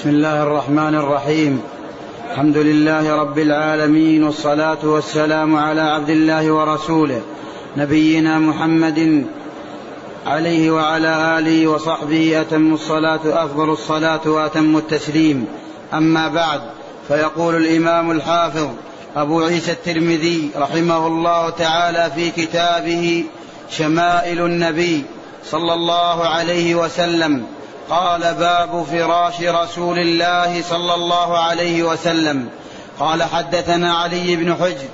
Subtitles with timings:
[0.00, 1.62] بسم الله الرحمن الرحيم.
[2.30, 7.22] الحمد لله رب العالمين والصلاة والسلام على عبد الله ورسوله
[7.76, 9.26] نبينا محمد
[10.26, 15.46] عليه وعلى آله وصحبه أتم الصلاة أفضل الصلاة وأتم التسليم.
[15.94, 16.60] أما بعد
[17.08, 18.68] فيقول الإمام الحافظ
[19.16, 23.24] أبو عيسى الترمذي رحمه الله تعالى في كتابه
[23.70, 25.04] شمائل النبي
[25.44, 27.44] صلى الله عليه وسلم
[27.90, 32.48] قال باب فراش رسول الله صلى الله عليه وسلم.
[33.00, 34.88] قال حدثنا علي بن حجر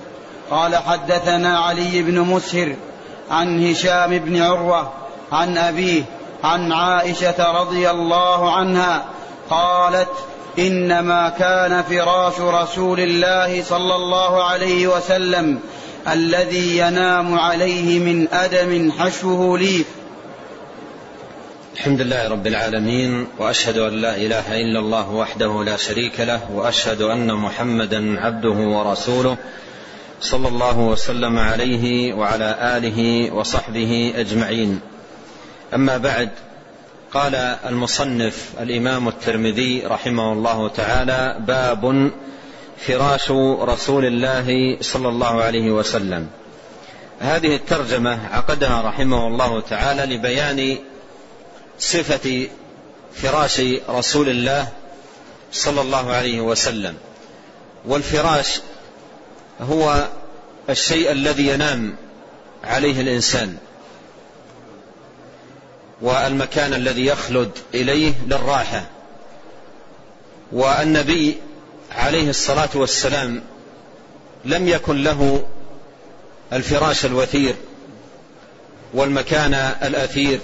[0.50, 2.76] قال حدثنا علي بن مسهر
[3.30, 4.92] عن هشام بن عروة
[5.32, 6.02] عن أبيه
[6.44, 9.04] عن عائشة رضي الله عنها
[9.50, 10.08] قالت
[10.58, 15.60] إنما كان فراش رسول الله صلى الله عليه وسلم
[16.08, 19.86] الذي ينام عليه من أدم حشوه ليف
[21.76, 27.02] الحمد لله رب العالمين وأشهد أن لا إله إلا الله وحده لا شريك له وأشهد
[27.02, 29.36] أن محمدا عبده ورسوله
[30.20, 34.80] صلى الله وسلم عليه وعلى آله وصحبه أجمعين.
[35.74, 36.30] أما بعد
[37.12, 37.34] قال
[37.68, 42.10] المصنف الإمام الترمذي رحمه الله تعالى باب
[42.78, 46.26] فراش رسول الله صلى الله عليه وسلم.
[47.20, 50.78] هذه الترجمة عقدها رحمه الله تعالى لبيان
[51.78, 52.48] صفة
[53.14, 54.68] فراش رسول الله
[55.52, 56.94] صلى الله عليه وسلم.
[57.86, 58.60] والفراش
[59.60, 60.08] هو
[60.70, 61.96] الشيء الذي ينام
[62.64, 63.56] عليه الإنسان.
[66.00, 68.86] والمكان الذي يخلد إليه للراحة.
[70.52, 71.36] والنبي
[71.92, 73.42] عليه الصلاة والسلام
[74.44, 75.46] لم يكن له
[76.52, 77.54] الفراش الوثير
[78.94, 80.40] والمكان الأثير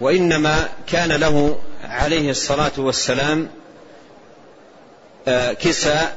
[0.00, 3.48] وإنما كان له عليه الصلاة والسلام
[5.60, 6.16] كساء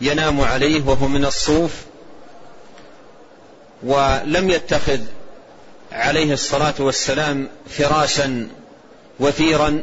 [0.00, 1.72] ينام عليه وهو من الصوف
[3.82, 5.00] ولم يتخذ
[5.92, 8.48] عليه الصلاة والسلام فراشا
[9.20, 9.82] وثيرا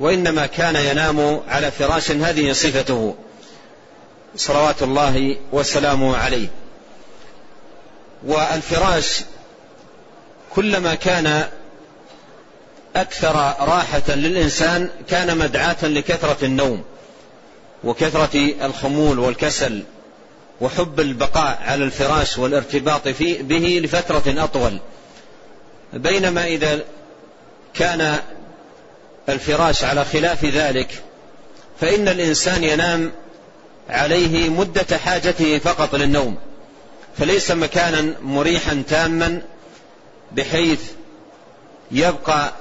[0.00, 3.14] وإنما كان ينام على فراش هذه صفته
[4.36, 6.48] صلوات الله وسلامه عليه.
[8.26, 9.20] والفراش
[10.54, 11.48] كلما كان
[13.00, 16.84] أكثر راحة للإنسان كان مدعاة لكثرة النوم
[17.84, 19.82] وكثرة الخمول والكسل
[20.60, 24.78] وحب البقاء على الفراش والارتباط فيه به لفترة أطول.
[25.92, 26.80] بينما إذا
[27.74, 28.18] كان
[29.28, 31.02] الفراش على خلاف ذلك
[31.80, 33.12] فإن الإنسان ينام
[33.88, 36.36] عليه مدة حاجته فقط للنوم.
[37.18, 39.42] فليس مكانا مريحا تاما
[40.32, 40.80] بحيث
[41.92, 42.52] يبقى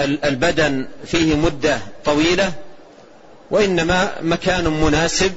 [0.00, 2.52] البدن فيه مدة طويلة
[3.50, 5.32] وإنما مكان مناسب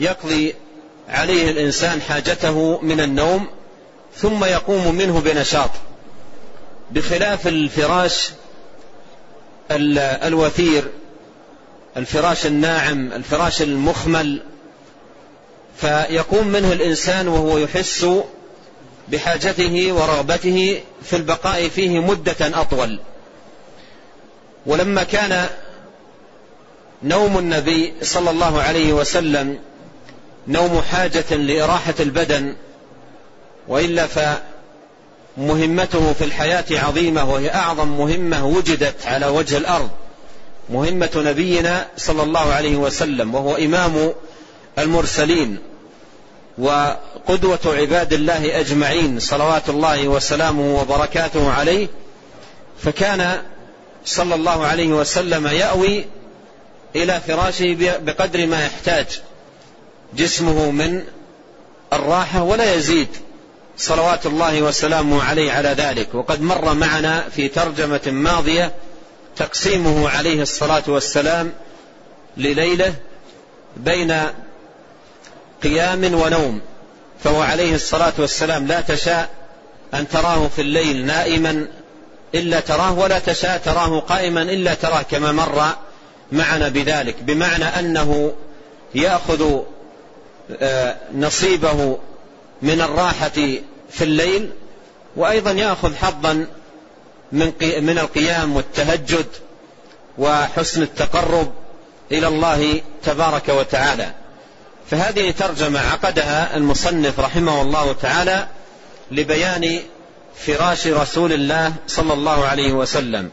[0.00, 0.54] يقضي
[1.08, 3.46] عليه الإنسان حاجته من النوم
[4.16, 5.70] ثم يقوم منه بنشاط.
[6.90, 8.30] بخلاف الفراش
[9.70, 10.84] الوثير
[11.96, 14.42] الفراش الناعم الفراش المخمل
[15.76, 18.06] فيقوم منه الإنسان وهو يحس
[19.08, 23.00] بحاجته ورغبته في البقاء فيه مدة أطول.
[24.66, 25.46] ولما كان
[27.02, 29.58] نوم النبي صلى الله عليه وسلم
[30.48, 32.54] نوم حاجة لإراحة البدن
[33.68, 34.06] وإلا
[35.36, 39.90] فمهمته في الحياة عظيمة وهي أعظم مهمة وجدت على وجه الأرض.
[40.70, 44.12] مهمة نبينا صلى الله عليه وسلم وهو إمام
[44.78, 45.58] المرسلين
[46.58, 51.88] وقدوة عباد الله أجمعين صلوات الله وسلامه وبركاته عليه.
[52.82, 53.42] فكان
[54.04, 56.04] صلى الله عليه وسلم يأوي
[56.96, 59.06] إلى فراشه بقدر ما يحتاج.
[60.16, 61.04] جسمه من
[61.92, 63.08] الراحة ولا يزيد.
[63.78, 66.14] صلوات الله وسلامه عليه على ذلك.
[66.14, 68.72] وقد مر معنا في ترجمة ماضية
[69.36, 71.52] تقسيمه عليه الصلاة والسلام
[72.36, 72.94] لليلة
[73.76, 74.22] بين
[75.62, 76.60] قيام ونوم.
[77.24, 79.30] فهو عليه الصلاة والسلام لا تشاء
[79.94, 81.66] أن تراه في الليل نائما
[82.34, 85.62] إلا تراه ولا تشاء تراه قائما إلا تراه كما مر
[86.32, 88.32] معنا بذلك بمعنى أنه
[88.94, 89.60] يأخذ
[90.60, 91.98] آه، نصيبه
[92.62, 93.28] من الراحة
[93.90, 94.50] في الليل
[95.16, 96.46] وأيضا يأخذ حظا
[97.32, 99.26] من من القيام والتهجد
[100.18, 101.52] وحسن التقرب
[102.12, 104.12] إلى الله تبارك وتعالى.
[104.90, 108.46] فهذه ترجمة عقدها المصنف رحمه الله تعالى
[109.10, 109.80] لبيان
[110.36, 113.30] فراش رسول الله صلى الله عليه وسلم.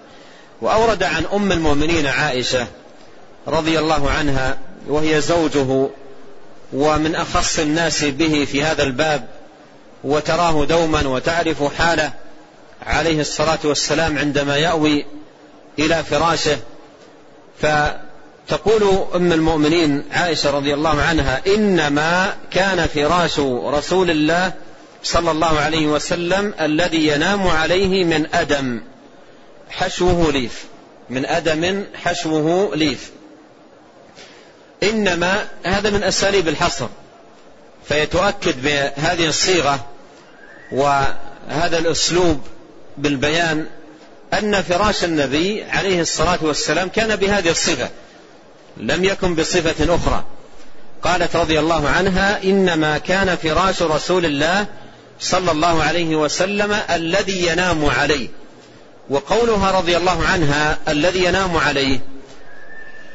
[0.62, 2.68] وأورد عن أم المؤمنين عائشة
[3.48, 4.58] رضي الله عنها
[4.88, 5.90] وهي زوجه
[6.74, 9.28] ومن أخص الناس به في هذا الباب
[10.04, 12.12] وتراه دوما وتعرف حاله
[12.86, 15.06] عليه الصلاة والسلام عندما يأوي
[15.80, 16.58] إلى فراشه.
[17.62, 24.54] فتقول أم المؤمنين عائشة رضي الله عنها إنما كان فراش رسول الله
[25.04, 28.82] صلى الله عليه وسلم الذي ينام عليه من أدم
[29.70, 30.66] حشوه ليف.
[31.10, 33.12] من أدم حشوه ليف.
[34.84, 36.88] إنما هذا من أساليب الحصر
[37.88, 39.86] فيتؤكد بهذه الصيغة
[40.72, 42.42] وهذا الأسلوب
[42.98, 43.66] بالبيان
[44.34, 47.90] أن فراش النبي عليه الصلاة والسلام كان بهذه الصفة
[48.78, 50.24] لم يكن بصفة أخرى.
[51.04, 54.66] قالت رضي الله عنها إنما كان فراش رسول الله
[55.20, 58.28] صلى الله عليه وسلم الذي ينام عليه.
[59.10, 62.00] وقولها رضي الله عنها الذي ينام عليه.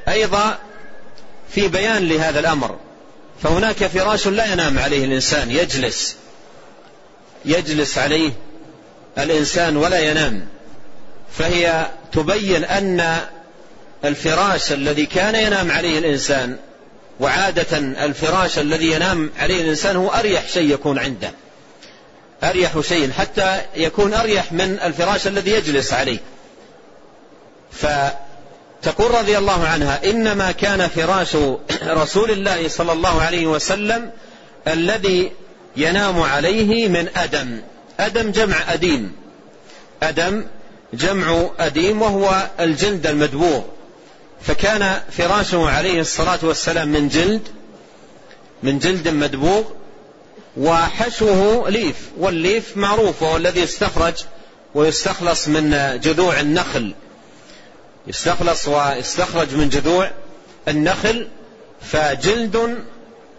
[0.09, 0.59] أيضا
[1.51, 2.79] في بيان لهذا الأمر.
[3.43, 6.17] فهناك فراش لا ينام عليه الإنسان يجلس.
[7.45, 8.33] يجلس عليه
[9.19, 10.47] الإنسان ولا ينام.
[11.39, 13.19] فهي تبين أن
[14.05, 16.57] الفراش الذي كان ينام عليه الإنسان
[17.21, 21.33] وعادة الفراش الذي ينام عليه الإنسان هو أريح شيء يكون عنده.
[22.45, 26.19] أريح شيء حتى يكون أريح من الفراش الذي يجلس عليه.
[27.73, 31.37] فتقول رضي الله عنها إنما كان فراش
[32.03, 34.11] رسول الله صلى الله عليه وسلم
[34.69, 35.33] الذي
[35.77, 37.61] ينام عليه من أدم.
[38.01, 39.13] أدم جمع أديم.
[40.03, 40.45] أدم
[40.95, 43.63] جمع أديم وهو الجلد المدبوغ.
[44.43, 47.43] فكان فراشه عليه الصلاة والسلام من جلد
[48.63, 49.63] من جلد مدبوغ
[50.57, 54.15] وحشوه ليف والليف معروف وهو الذي يستخرج
[54.75, 55.71] ويستخلص من
[56.03, 56.95] جذوع النخل.
[58.07, 60.11] يستخلص ويستخرج من جذوع
[60.69, 61.29] النخل
[61.83, 62.85] فجلد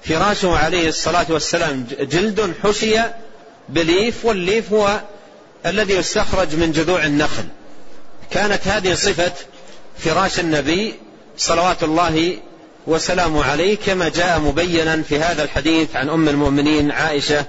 [0.04, 3.00] فراشه عليه الصلاة والسلام جلد حشي
[3.70, 5.02] بليف والليف هو
[5.66, 7.46] الذي يستخرج من جذوع النخل.
[8.32, 9.34] كانت هذه صفة
[9.98, 10.94] فراش النبي
[11.38, 12.38] صلوات الله
[12.88, 17.46] وسلامه عليه كما جاء مبينا في هذا الحديث عن أم المؤمنين عائشة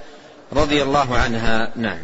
[0.52, 1.72] رضي الله عنها.
[1.76, 1.98] نعم.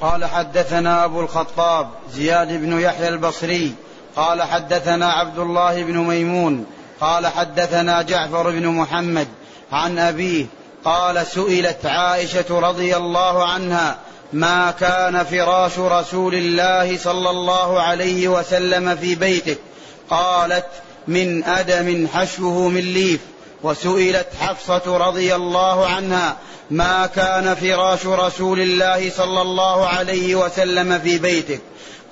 [0.00, 3.74] قال حدثنا أبو الخطاب زياد بن يحيى البصري.
[4.16, 6.66] قال حدثنا عبد الله بن ميمون.
[7.00, 9.28] قال حدثنا جعفر بن محمد
[9.72, 10.46] عن أبيه.
[10.84, 13.98] قال سئلت عائشة رضي الله عنها
[14.32, 19.58] ما كان فراش رسول الله صلى الله عليه وسلم في بيتك
[20.10, 20.66] قالت
[21.08, 23.20] من أدم حشوه من ليف
[23.62, 26.36] وسئلت حفصة رضي الله عنها
[26.70, 31.60] ما كان فراش رسول الله صلى الله عليه وسلم في بيتك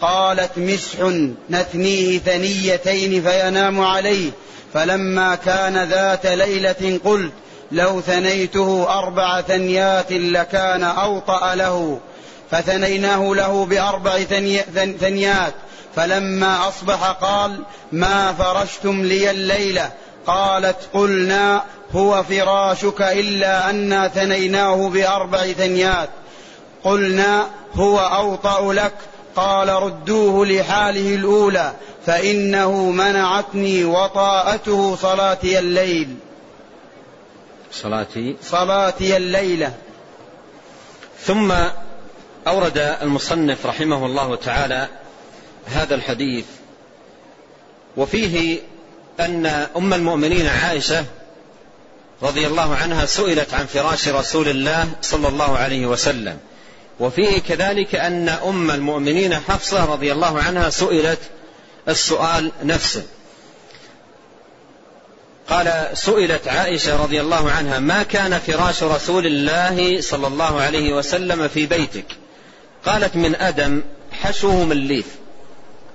[0.00, 0.98] قالت مسح
[1.50, 4.30] نثنيه ثنيتين فينام عليه.
[4.74, 7.32] فلما كان ذات ليلة قلت
[7.72, 12.00] لو ثنيته أربع ثنيات لكان أوطأ له.
[12.50, 14.18] فثنيناه له بأربع
[15.00, 15.54] ثنيات.
[15.96, 19.92] فلما أصبح قال ما فرشتم لي الليلة
[20.26, 26.08] قالت قلنا هو فراشك إلا أنا ثنيناه بأربع ثنيات.
[26.84, 28.92] قلنا هو أوطأ لك؟
[29.36, 31.72] قال ردوه لحاله الأولى
[32.06, 36.16] فإنه منعتني وطاءته صلاتي الليل.
[37.72, 38.36] صلاتي.
[38.42, 39.72] صلاتي الليلة.
[41.20, 41.52] ثم
[42.46, 44.88] أورد المصنف رحمه الله تعالى
[45.66, 46.44] هذا الحديث
[47.96, 48.58] وفيه
[49.20, 51.04] أن أم المؤمنين عائشة
[52.22, 56.38] رضي الله عنها سئلت عن فراش رسول الله صلى الله عليه وسلم.
[57.00, 61.18] وفيه كذلك أن أم المؤمنين حفصة رضي الله عنها سئلت
[61.88, 63.02] السؤال نفسه.
[65.48, 71.48] قال سئلت عائشة رضي الله عنها ما كان فراش رسول الله صلى الله عليه وسلم
[71.48, 72.06] في بيتك؟
[72.84, 75.19] قالت من أدم حشوه من ليف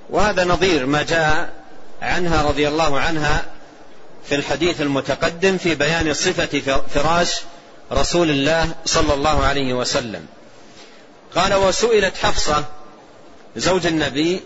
[0.10, 1.50] وهذا نظير ما جاء
[2.02, 3.46] عنها رضي الله عنها
[4.26, 7.42] في الحديث المتقدم في بيان صفة فراش
[7.92, 10.26] رسول الله صلى الله عليه وسلم.
[11.36, 12.66] قال وسئلت حفصة
[13.56, 14.42] زوج النبي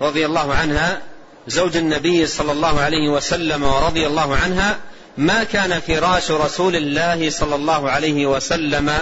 [0.00, 1.02] رضي الله عنها
[1.48, 4.78] زوج النبي صلى الله عليه وسلم ورضي الله عنها
[5.16, 8.92] ما كان فراش رسول الله صلى الله عليه وسلم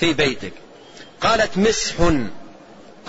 [0.00, 0.52] في بيتك؟
[1.20, 1.94] قالت مسح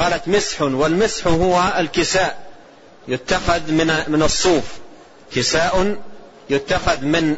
[0.02, 2.52] قالت مسح والمسح هو الكساء
[3.08, 4.64] يتخذ من من الصوف.
[5.36, 5.98] كساء
[6.50, 7.38] يتخذ من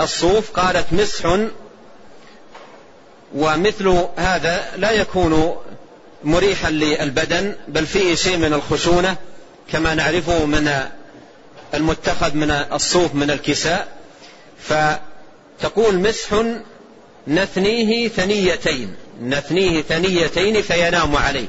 [0.00, 0.50] الصوف.
[0.50, 1.38] قالت مسح
[3.34, 5.56] ومثل هذا لا يكون
[6.24, 9.16] مريحا للبدن بل فيه شيء من الخشونة
[9.72, 10.70] كما نعرفه من
[11.74, 13.88] المتخذ من الصوف من الكساء.
[14.58, 16.42] فتقول مسح
[17.28, 18.94] نثنيه ثنيتين.
[19.22, 21.46] نثنيه ثنيتين فينام عليه.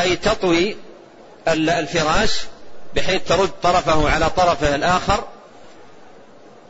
[0.00, 0.76] أي تطوي
[1.48, 2.40] الفراش
[2.96, 5.24] بحيث ترد طرفه على طرفه الآخر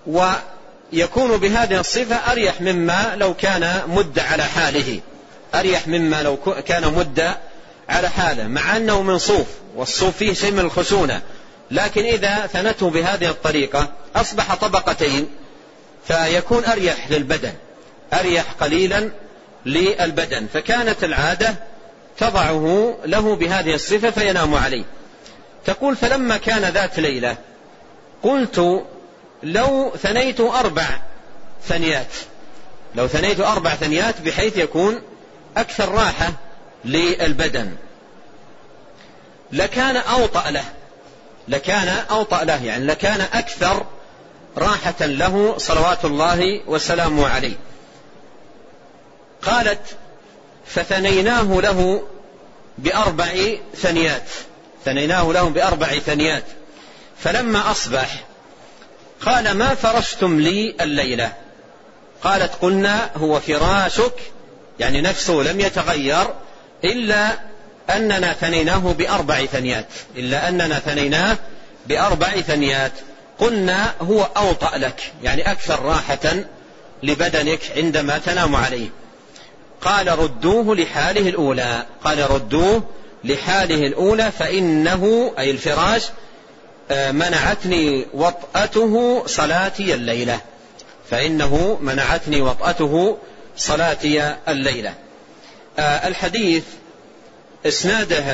[0.07, 5.01] ويكون بهذه الصفة أريح مما لو كان مد على حاله.
[5.55, 7.35] أريح مما لو كان مد
[7.89, 11.23] على حاله مع أنه من صوف والصوف فيه شيء من الخشونة.
[11.71, 15.29] لكن إذا ثنته بهذه الطريقة أصبح طبقتين
[16.09, 17.53] فيكون أريح للبدن
[18.13, 19.11] أريح قليلا
[19.67, 20.47] للبدن.
[20.55, 21.55] فكانت العادة
[22.19, 24.85] تضعه له بهذه الصفة فينام عليه.
[25.65, 27.37] تقول فلما كان ذات ليلة
[28.23, 28.85] قلت
[29.43, 30.87] لو ثنيت أربع
[31.69, 32.13] ثنيات
[32.95, 35.03] لو ثنيت أربع ثنيات بحيث يكون
[35.57, 36.33] أكثر راحة
[36.85, 37.77] للبدن.
[39.53, 40.65] لكان أوطأ له
[41.49, 43.87] لكان أوطأ له يعني لكان أكثر
[44.57, 47.57] راحة له صلوات الله وسلامه عليه.
[49.43, 49.97] قالت
[50.69, 52.03] فثنيناه له
[52.79, 53.29] بأربع
[53.77, 54.29] ثنيات.
[54.85, 56.45] ثنيناه له بأربع ثنيات.
[57.19, 58.25] فلما أصبح
[59.21, 61.33] قال ما فرشتم لي الليلة؟
[62.23, 64.15] قالت قلنا هو فراشك
[64.81, 66.27] يعني نفسه لم يتغير
[66.85, 67.39] إلا
[67.91, 69.87] أننا ثنيناه بأربع ثنيات.
[70.17, 71.37] إلا أننا ثنيناه
[71.87, 72.93] بأربع ثنيات.
[73.39, 76.45] قلنا هو أوطأ لك يعني أكثر راحة
[77.03, 78.89] لبدنك عندما تنام عليه.
[79.81, 81.87] قال ردوه لحاله الأولى.
[82.05, 82.83] قال ردوه
[83.25, 86.09] لحاله الأولى فإنه أي الفراش
[86.91, 90.41] آه، منعتني وطأته صلاتي الليلة.
[91.11, 93.19] فإنه منعتني وطأته
[93.57, 94.95] صلاتي الليلة.
[95.79, 96.65] آه، الحديث
[97.67, 98.25] إسناده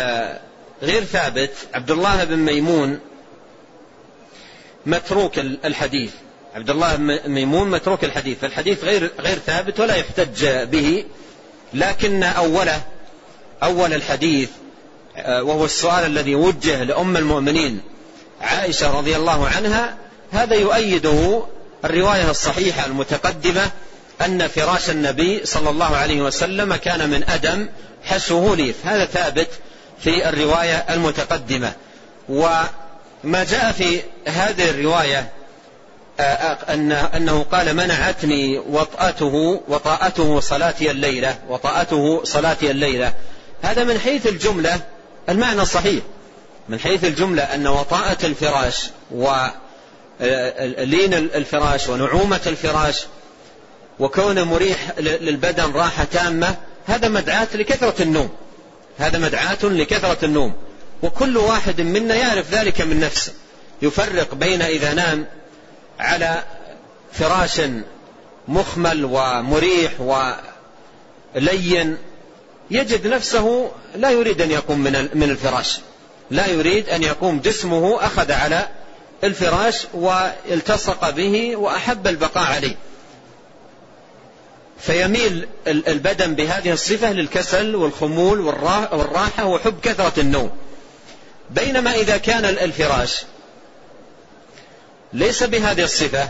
[0.83, 1.51] غير ثابت.
[1.75, 3.01] عبد الله بن ميمون
[4.87, 6.11] متروك الحديث.
[6.55, 8.39] عبد الله بن ميمون متروك الحديث.
[8.39, 11.05] فالحديث غير غير ثابت ولا يحتج به.
[11.75, 12.81] لكن أوله
[13.63, 14.49] أول الحديث
[15.17, 17.81] آه، وهو السؤال الذي وجه لأم المؤمنين
[18.41, 19.97] عائشة رضي الله عنها
[20.33, 21.43] هذا يؤيده
[21.85, 23.71] الرواية الصحيحة المتقدمة
[24.25, 27.69] أن فراش النبي صلى الله عليه وسلم كان من أدم
[28.05, 29.49] حسه ليف هذا ثابت
[30.01, 31.73] في الرواية المتقدمة.
[32.29, 35.29] وما جاء في هذه الرواية
[36.21, 43.15] أنه قال منعتني وطأته وطاءته صلاتي الليلة وطاءته صلاتي الليلة.
[43.63, 44.81] هذا من حيث الجملة
[45.29, 46.03] المعنى صحيح
[46.69, 49.55] من حيث الجملة أن وطاءة الفراش ولين
[51.15, 53.07] الفراش ونعومة الفراش
[54.01, 56.57] وكونه مريح للبدن راحة تامة
[56.87, 58.29] هذا مدعاة لكثرة النوم.
[58.99, 60.53] هذا مدعاة لكثرة النوم.
[61.03, 63.33] وكل واحد منا يعرف ذلك من نفسه.
[63.83, 65.27] يفرق بين إذا نام
[65.99, 66.43] على
[67.13, 67.61] فراش
[68.49, 71.97] مخمل ومريح ولين
[72.71, 74.81] يجد نفسه لا يريد أن يقوم
[75.15, 75.79] من الفراش.
[76.31, 78.69] لا يريد أن يقوم جسمه أخذ على
[79.25, 82.77] الفراش والتصق به وأحب البقاء عليه.
[84.81, 90.51] فيميل البدن بهذه الصفة للكسل والخمول والراحة وحب كثرة النوم.
[91.51, 93.25] بينما إذا كان الفراش
[95.15, 96.29] ليس بهذه الصفة.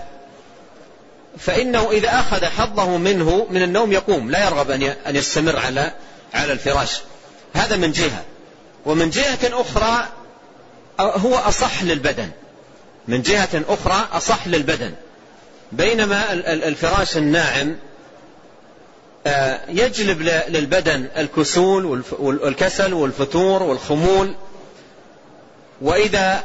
[1.38, 4.70] فإنه إذا أخذ حظه منه من النوم يقوم لا يرغب
[5.06, 5.92] أن يستمر على
[6.34, 7.00] على الفراش.
[7.54, 8.24] هذا من جهة.
[8.86, 10.08] ومن جهة أخرى
[11.00, 12.30] هو أصح للبدن.
[13.08, 14.94] من جهة أخرى أصح للبدن.
[15.72, 17.76] بينما الفراش الناعم
[19.26, 24.34] آه، يجلب للبدن الكسول والكسل والفتور والخمول.
[25.80, 26.44] وإذا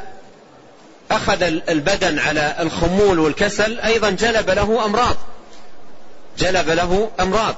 [1.10, 5.16] أخذ البدن على الخمول والكسل أيضا جلب له أمراض.
[6.38, 7.54] جلب له أمراض.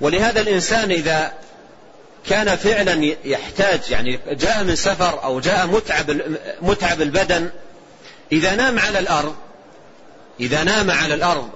[0.00, 1.32] ولهذا الإنسان إذا
[2.28, 6.20] كان فعلا يحتاج يعني جاء من سفر أو جاء متعب
[6.62, 7.50] متعب البدن
[8.32, 9.34] إذا نام على الأرض
[10.40, 11.50] إذا نام على الأرض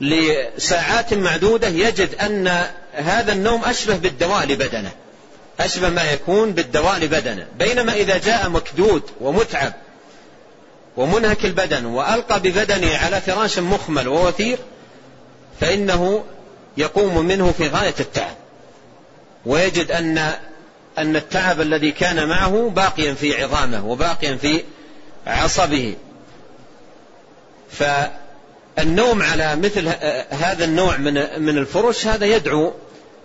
[0.00, 4.92] لساعات معدودة يجد أن هذا النوم أشبه بالدواء لبدنه.
[5.60, 7.46] أشبه ما يكون بالدواء لبدنه.
[7.58, 9.72] بينما إذا جاء مكدود ومتعب
[10.96, 14.58] ومنهك البدن وألقى ببدنه على فراش مخمل ووثير
[15.60, 16.24] فإنه
[16.76, 18.36] يقوم منه في غاية التعب.
[19.46, 20.32] ويجد أن
[20.98, 24.62] أن التعب الذي كان معه باقيا في عظامه وباقيا في
[25.26, 25.94] عصبه.
[27.70, 29.88] فالنوم على مثل
[30.30, 32.72] هذا النوع من من الفرش هذا يدعو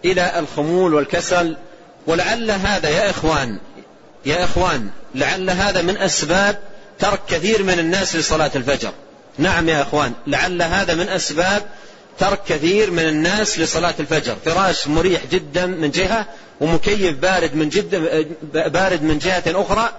[0.06, 1.58] إلى الخمول والكسل
[2.08, 3.58] ولعل هذا يا إخوان
[4.26, 6.60] يا إخوان لعل هذا من أسباب
[7.00, 8.92] ترك كثير من الناس لصلاة الفجر.
[9.38, 11.64] نعم يا إخوان لعل هذا من أسباب
[12.20, 14.36] ترك كثير من الناس لصلاة الفجر.
[14.46, 16.26] فراش مريح جدا من جهة
[16.62, 19.90] ومكيف بارد من جدا بارد من جهة أخرى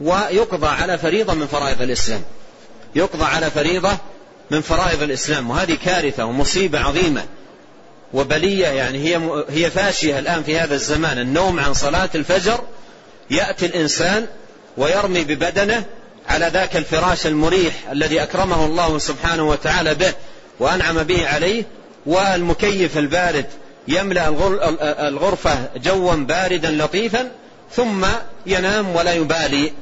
[0.00, 2.22] ويقضى على فريضة من فرائض الإسلام.
[2.94, 3.96] يقضى على فريضة
[4.50, 7.24] من فرائض الإسلام وهذه كارثة ومصيبة عظيمة.
[8.14, 11.18] وبلية يعني هي هي فاشية الآن في هذا الزمان.
[11.18, 12.60] النوم عن صلاة الفجر
[13.30, 14.26] يأتي الإنسان
[14.76, 15.84] ويرمي ببدنه
[16.28, 20.12] على ذاك الفراش المريح الذي أكرمه الله سبحانه وتعالى به
[20.60, 21.64] وأنعم به عليه
[22.06, 23.46] والمكيف البارد
[23.88, 24.28] يملأ
[25.08, 27.30] الغرفة جوا باردا لطيفا
[27.72, 28.06] ثم
[28.46, 29.72] ينام ولا يبالي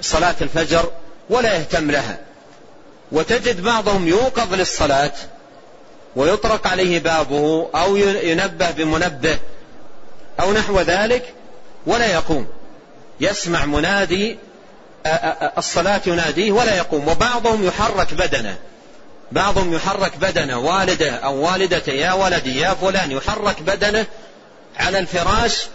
[0.00, 0.90] بصلاة الفجر
[1.30, 2.18] ولا يهتم لها.
[3.12, 5.12] وتجد بعضهم يوقظ للصلاة
[6.16, 9.38] ويطرق عليه بابه أو ينبه بمنبه
[10.40, 11.34] أو نحو ذلك
[11.86, 12.46] ولا يقوم.
[13.20, 14.38] يسمع منادي
[15.58, 17.08] الصلاة يناديه ولا يقوم.
[17.08, 18.56] وبعضهم يحرك بدنه.
[19.32, 20.58] بعضهم يحرك بدنه.
[20.58, 24.06] والده أو والدته يا ولدي يا فلان يحرك بدنه
[24.76, 25.66] على الفراش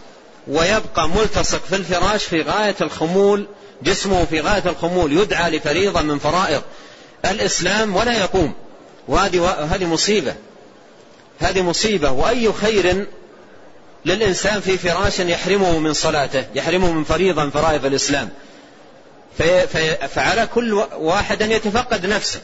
[0.47, 3.47] ويبقى ملتصق في الفراش في غاية الخمول
[3.83, 6.61] جسمه في غاية الخمول يدعى لفريضة من فرائض
[7.25, 8.53] الإسلام ولا يقوم.
[9.07, 10.35] وهذه هذه مصيبة.
[11.39, 12.11] هذه مصيبة.
[12.11, 13.05] وأي خير
[14.05, 18.29] للإنسان في فراش يحرمه من صلاته يحرمه من فريضة من فرائض الإسلام.
[20.07, 22.39] فعلى كل واحد أن يتفقد نفسه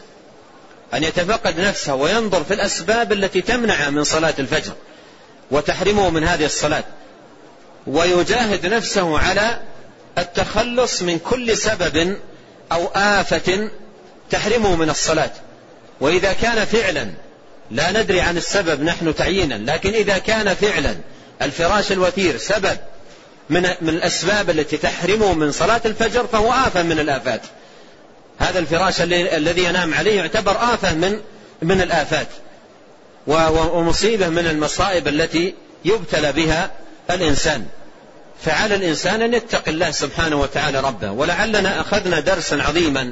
[0.93, 4.73] أن يتفقد نفسه وينظر في الأسباب التي تمنع من صلاة الفجر
[5.51, 6.83] وتحرمه من هذه الصلاة.
[7.87, 9.59] ويجاهد نفسه على
[10.17, 12.17] التخلص من كل سبب
[12.71, 13.69] أو آفة
[14.29, 15.31] تحرمه من الصلاة.
[16.01, 17.08] وإذا كان فعلا
[17.72, 20.96] لا ندري عن السبب نحن تعيينا لكن إذا كان فعلا
[21.41, 22.77] الفراش الوثير سبب
[23.50, 27.41] من من الأسباب التي تحرمه من صلاة الفجر فهو آفة من الآفات.
[28.39, 31.20] هذا الفراش الذي ينام عليه يعتبر آفة من
[31.61, 32.27] من الآفات.
[33.27, 35.53] ومصيبة من المصائب التي
[35.85, 36.72] يبتلى بها
[37.11, 37.66] الإنسان.
[38.46, 43.11] فعلى الإنسان أن يتقي الله سبحانه وتعالى ربه ولعلنا أخذنا درسا عظيما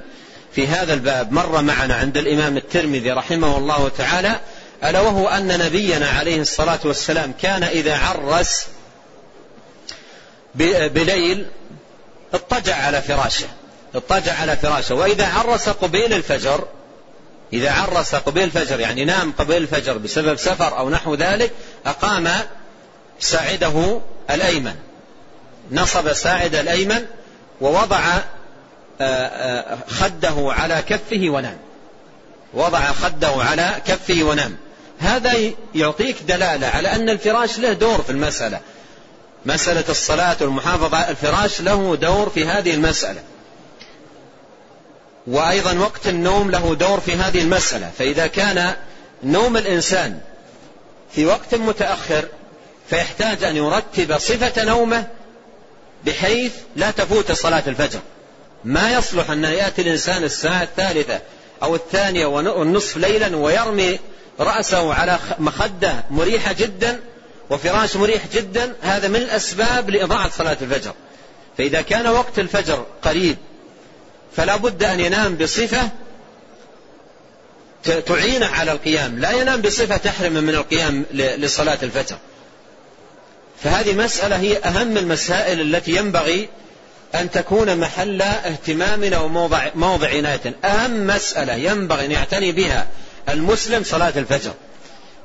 [0.51, 4.39] في هذا الباب مر معنا عند الإمام الترمذي رحمه الله تعالى
[4.83, 8.67] ألا وهو أن نبينا عليه الصلاة والسلام كان إذا عرس
[10.55, 11.45] بليل
[12.33, 13.47] اضطجع على فراشه
[13.95, 16.67] اضطجع على فراشه وإذا عرس قبيل الفجر
[17.53, 21.51] إذا عرس قبيل الفجر يعني نام قبيل الفجر بسبب سفر أو نحو ذلك
[21.85, 22.29] أقام
[23.19, 24.75] ساعده الأيمن
[25.71, 27.05] نصب ساعد الأيمن
[27.61, 28.01] ووضع
[29.87, 31.57] خده على كفه ونام.
[32.53, 34.57] وضع خده على كفه ونام.
[34.99, 35.33] هذا
[35.75, 38.59] يعطيك دلالة على أن الفراش له دور في المسألة.
[39.45, 43.21] مسألة الصلاة والمحافظة الفراش له دور في هذه المسألة.
[45.27, 47.91] وأيضا وقت النوم له دور في هذه المسألة.
[47.97, 48.73] فإذا كان
[49.23, 50.19] نوم الإنسان
[51.11, 52.25] في وقت متأخر
[52.89, 55.07] فيحتاج أن يرتب صفة نومه
[56.05, 57.99] بحيث لا تفوت صلاة الفجر.
[58.63, 61.21] ما يصلح أن يأتي الإنسان الساعة الثالثة
[61.63, 63.99] أو الثانية والنصف ليلا ويرمي
[64.39, 66.99] رأسه على مخدة مريحة جدا
[67.49, 70.93] وفراش مريح جدا هذا من الأسباب لإضاعة صلاة الفجر.
[71.57, 73.37] فإذا كان وقت الفجر قريب
[74.35, 75.89] فلا بد أن ينام بصفة
[77.83, 79.19] تعينه على القيام.
[79.19, 82.17] لا ينام بصفة تحرم من القيام لصلاة الفجر.
[83.63, 86.49] فهذه مسألة هي أهم المسائل التي ينبغي
[87.15, 90.55] أن تكون محل اهتمامنا وموضع موضع عناية.
[90.65, 92.87] أهم مسألة ينبغي أن يعتني بها
[93.29, 94.53] المسلم صلاة الفجر.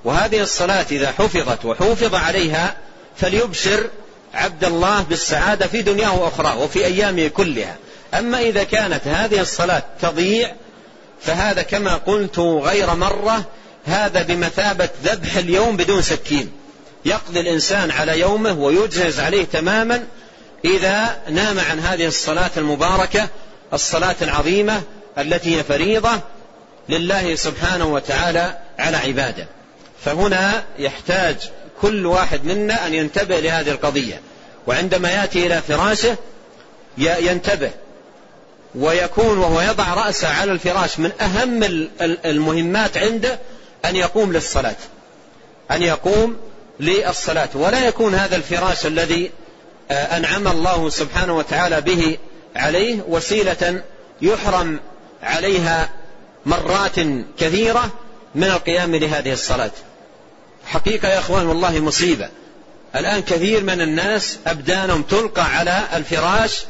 [0.05, 2.77] وهذه الصلاة إذا حفظت وحوفظ عليها
[3.17, 3.91] فليبشر
[4.35, 7.77] عبد الله بالسعادة في دنياه وأخراه وفي أيامه كلها.
[8.15, 10.53] أما إذا كانت هذه الصلاة تضيع
[11.21, 13.45] فهذا كما قلت غير مرة
[13.87, 16.53] هذا بمثابة ذبح اليوم بدون سكين.
[17.05, 20.05] يقضي الإنسان على يومه ويجهز عليه تماما
[20.65, 23.29] إذا نام عن هذه الصلاة المباركة
[23.73, 24.83] الصلاة العظيمة
[25.19, 26.21] التي هي فريضة
[26.89, 29.47] لله سبحانه وتعالى على عباده.
[30.05, 31.37] فهنا يحتاج
[31.81, 34.21] كل واحد منا أن ينتبه لهذه القضية.
[34.67, 36.17] وعندما يأتي إلى فراشه
[36.99, 37.71] ينتبه.
[38.75, 41.63] ويكون وهو يضع رأسه على الفراش من أهم
[42.25, 43.39] المهمات عنده
[43.85, 44.77] أن يقوم للصلاة.
[45.71, 46.37] أن يقوم
[46.81, 47.49] للصلاة.
[47.55, 49.31] ولا يكون هذا الفراش الذي
[49.91, 52.19] أنعم الله سبحانه وتعالى به
[52.57, 53.83] عليه وسيلة
[54.23, 54.81] يحرم
[55.23, 55.89] عليها
[56.47, 56.97] مرات
[57.39, 57.91] كثيرة
[58.35, 59.71] من القيام لهذه الصلاة.
[60.67, 62.29] حقيقة يا أخوان والله مصيبة.
[62.97, 66.65] الآن كثير من الناس أبدانهم تلقى على الفراش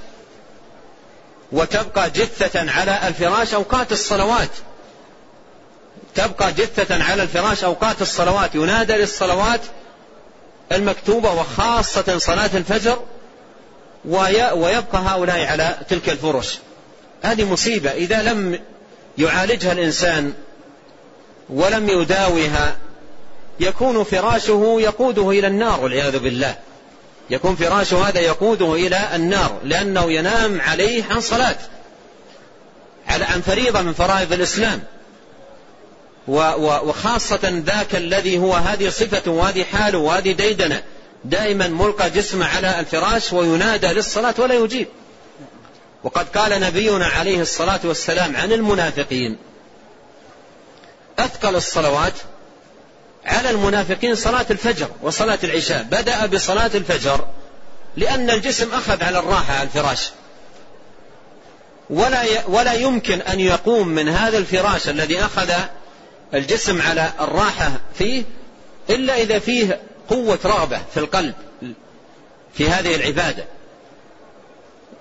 [1.53, 4.51] وتبقى جثة على الفراش أوقات الصلوات.
[6.15, 8.55] تبقى جثة على الفراش أوقات الصلوات.
[8.55, 9.61] ينادى للصلوات
[10.73, 12.99] المكتوبة وخاصة صلاة الفجر
[14.05, 16.59] ويبقى هؤلاء على تلك الفرش.
[17.23, 17.91] هذه مصيبة.
[17.91, 18.61] إذا لم
[19.19, 20.33] يعالجها الإنسان
[21.51, 22.77] ولم يداويها
[23.61, 26.55] يكون فراشه يقوده إلى النار والعياذ بالله.
[27.31, 31.57] يكون فراشه هذا يقوده إلى النار لأنه ينام عليه عن صلاة
[33.09, 34.83] عن فريضة من فرائض الإسلام.
[36.29, 40.83] وخاصة ذاك الذي هو هذه صفته وهذه حاله وهذه ديدنة.
[41.25, 44.89] دائما ملقى جسمه على الفراش وينادى للصلاة ولا يجيب.
[46.05, 49.37] وقد قال نبينا عليه الصلاة والسلام عن المنافقين
[51.19, 52.13] أثقل الصلوات
[53.25, 55.83] على المنافقين صلاة الفجر وصلاة العشاء.
[55.83, 57.27] بدأ بصلاة الفجر
[57.97, 60.11] لأن الجسم أخذ على الراحة على الفراش.
[61.91, 65.53] ولا ولا يمكن أن يقوم من هذا الفراش الذي أخذ
[66.35, 68.23] الجسم على الراحة فيه
[68.91, 71.35] إلا إذا فيه قوة رغبة في القلب
[72.55, 73.45] في هذه العبادة.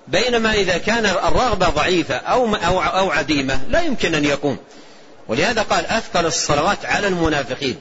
[0.07, 4.57] بينما إذا كان الرغبة ضعيفة أو أو أو عديمة لا يمكن أن يقوم.
[5.27, 7.79] ولهذا قال أثقل الصلوات على المنافقين.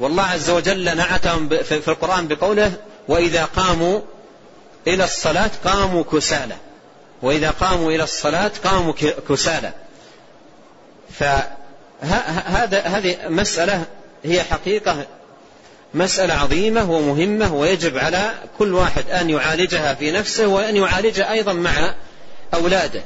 [0.00, 2.72] والله عز وجل نعتهم في القرآن بقوله
[3.08, 4.00] وإذا قاموا
[4.86, 6.56] إلى الصلاة قاموا كسالى.
[7.22, 8.92] وإذا قاموا إلى الصلاة قاموا
[9.28, 9.72] كسالى.
[12.02, 13.84] فهذا هذه مسألة
[14.24, 15.06] هي حقيقة
[15.94, 21.94] مسألة عظيمة ومهمة ويجب على كل واحد أن يعالجها في نفسه وأن يعالجها أيضا مع
[22.54, 23.02] أولاده.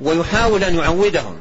[0.00, 1.38] ويحاول أن يعودهم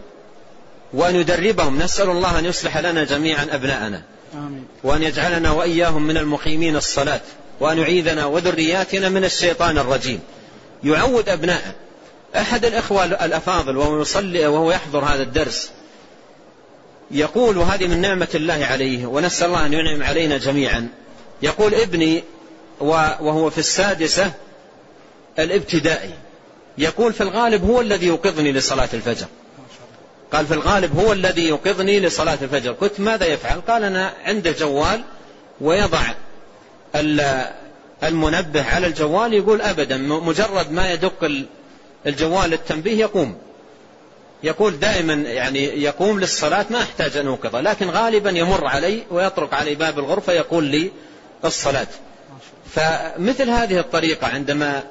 [0.94, 1.80] وأن يدربهم.
[1.80, 4.02] نسأل الله أن يصلح لنا جميعا أبناءنا.
[4.34, 4.66] آمين.
[4.84, 7.22] وأن يجعلنا وإياهم من المقيمين الصلاة.
[7.60, 10.20] وأن يعيذنا وذرياتنا من الشيطان الرجيم.
[10.84, 11.74] يعود أبناءه.
[12.36, 15.72] أحد الإخوة الأفاضل وهو يصلي وهو يحضر هذا الدرس
[17.12, 20.88] يقول وهذه من نعمة الله عليه ونسأل الله أن ينعم علينا جميعا.
[21.42, 22.24] يقول ابني
[22.80, 24.32] وهو في السادسة
[25.40, 26.14] الابتدائي.
[26.78, 29.28] يقول في الغالب هو الذي يوقظني لصلاة الفجر.
[30.34, 32.72] قال في الغالب هو الذي يوقظني لصلاة الفجر.
[32.72, 35.02] قلت ماذا يفعل؟ قال أنا عنده جوال
[35.62, 36.02] ويضع
[38.04, 41.46] المنبه على الجوال يقول أبدا مجرد ما يدق
[42.08, 43.38] الجوال التنبيه يقوم.
[44.44, 49.76] يقول دائما يعني يقوم للصلاة ما أحتاج أن أوقظه لكن غالبا يمر علي ويطرق علي
[49.76, 50.92] باب الغرفة يقول لي
[51.46, 51.88] الصلاة.
[52.76, 54.84] فمثل هذه الطريقة عندما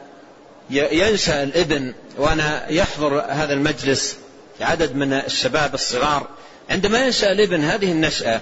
[0.70, 4.16] ينشأ الابن وأنا يحضر هذا المجلس
[4.60, 6.28] عدد من الشباب الصغار
[6.70, 8.40] عندما ينشأ الابن هذه النشأة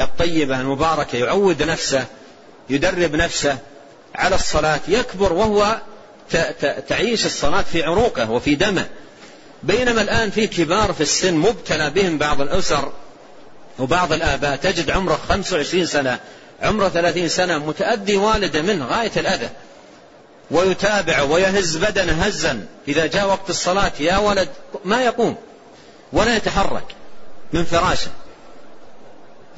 [0.00, 2.04] الطيبة المباركة يعود نفسه
[2.70, 3.58] يدرب نفسه
[4.14, 5.80] على الصلاة يكبر وهو
[6.88, 8.86] تعيش الصلاة في عروقه وفي دمه.
[9.62, 12.92] بينما الآن في كبار في السن مبتلى بهم بعض الأسر
[13.78, 14.56] وبعض الآباء.
[14.56, 16.18] تجد عمره 25 سنة
[16.62, 19.48] عمره 30 سنة متأذي والده منه غاية الأذى.
[20.50, 22.66] ويتابع ويهز بدنه هزا.
[22.88, 24.48] إذا جاء وقت الصلاة يا ولد
[24.84, 25.36] ما يقوم
[26.12, 26.94] ولا يتحرك
[27.52, 28.10] من فراشه.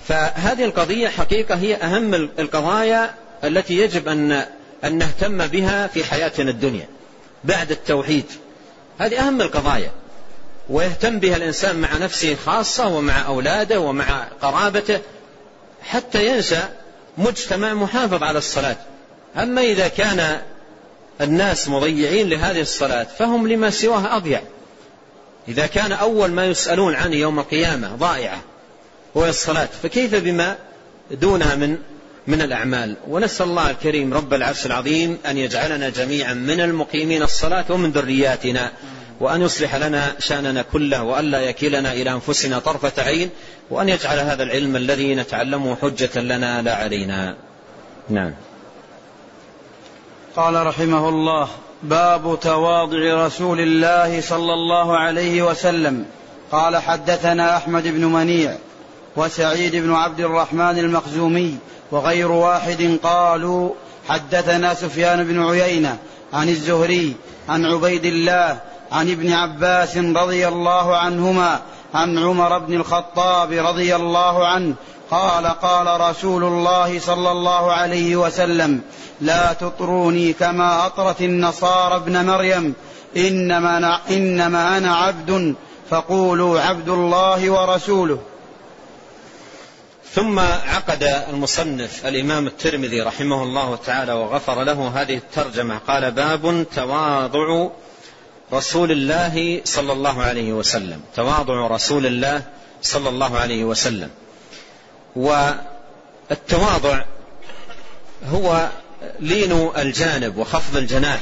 [0.09, 4.47] فهذه القضية حقيقة هي أهم القضايا التي يجب أن
[4.85, 6.87] أن نهتم بها في حياتنا الدنيا.
[7.45, 8.25] بعد التوحيد.
[9.03, 9.91] هذه أهم القضايا.
[10.71, 15.01] ويهتم بها الإنسان مع نفسه خاصة ومع أولاده ومع قرابته
[15.83, 16.69] حتى ينسى
[17.19, 18.77] مجتمع محافظ على الصلاة.
[19.37, 20.41] أما إذا كان
[21.21, 24.43] الناس مضيعين لهذه الصلاة فهم لما سواها أضيع.
[25.49, 28.41] إذا كان أول ما يسألون عنه يوم القيامة ضائعة
[29.15, 29.69] وهي الصلاة.
[29.83, 30.57] فكيف بما
[31.11, 31.79] دونها من
[32.27, 32.97] من الأعمال.
[33.09, 38.73] ونسأل الله الكريم رب العرش العظيم أن يجعلنا جميعا من المقيمين الصلاة ومن ذرياتنا
[39.21, 43.31] وأن يصلح لنا شأننا كله وألا يكلنا إلى أنفسنا طرفة عين
[43.71, 47.37] وأن يجعل هذا العلم الذي نتعلمه حجة لنا لا علينا.
[48.09, 48.33] نعم.
[50.37, 51.49] قال رحمه الله
[51.83, 56.07] باب تواضع رسول الله صلى الله عليه وسلم.
[56.53, 58.57] قال حدثنا أحمد بن منيع
[59.17, 61.57] وسعيد بن عبد الرحمن المخزومي
[61.91, 63.71] وغير واحد قالوا
[64.09, 65.99] حدثنا سفيان بن عيينة
[66.33, 67.17] عن الزهري
[67.49, 68.61] عن عبيد الله
[68.93, 71.61] عن ابن عباس رضي الله عنهما
[71.95, 74.75] عن عمر بن الخطاب رضي الله عنه
[75.11, 78.81] قال قال رسول الله صلى الله عليه وسلم
[79.21, 82.75] لا تطروني كما أطرت النصارى ابن مريم
[83.17, 85.55] إنما أنا, إنما أنا عبد
[85.91, 88.19] فقولوا عبد الله ورسوله
[90.15, 95.79] ثم عقد المصنف الإمام الترمذي رحمه الله تعالى وغفر له هذه الترجمة.
[95.79, 97.69] قال باب تواضع
[98.53, 101.01] رسول الله صلى الله عليه وسلم.
[101.17, 102.43] تواضع رسول الله
[102.83, 104.11] صلى الله عليه وسلم.
[105.17, 107.05] والتواضع
[108.29, 108.69] هو
[109.21, 111.21] لين الجانب وخفض الجناح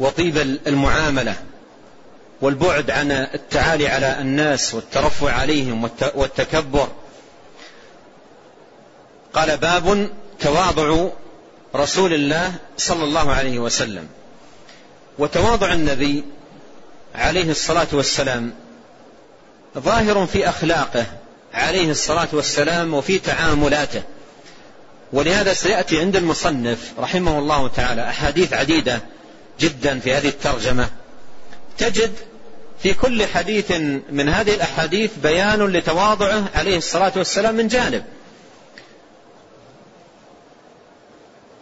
[0.00, 1.34] وطيب المعاملة
[2.40, 6.88] والبعد عن التعالي على الناس والترفع عليهم والتكبر.
[9.36, 11.08] قال باب تواضع
[11.74, 14.08] رسول الله صلى الله عليه وسلم.
[15.18, 16.24] وتواضع النبي
[17.14, 18.52] عليه الصلاة والسلام
[19.78, 21.06] ظاهر في أخلاقه
[21.54, 24.02] عليه الصلاة والسلام وفي تعاملاته.
[25.12, 29.00] ولهذا سيأتي عند المصنف رحمه الله تعالى أحاديث عديدة
[29.60, 30.88] جدا في هذه الترجمة.
[31.78, 32.12] تجد
[32.82, 33.70] في كل حديث
[34.10, 38.04] من هذه الأحاديث بيان لتواضعه عليه الصلاة والسلام من جانب.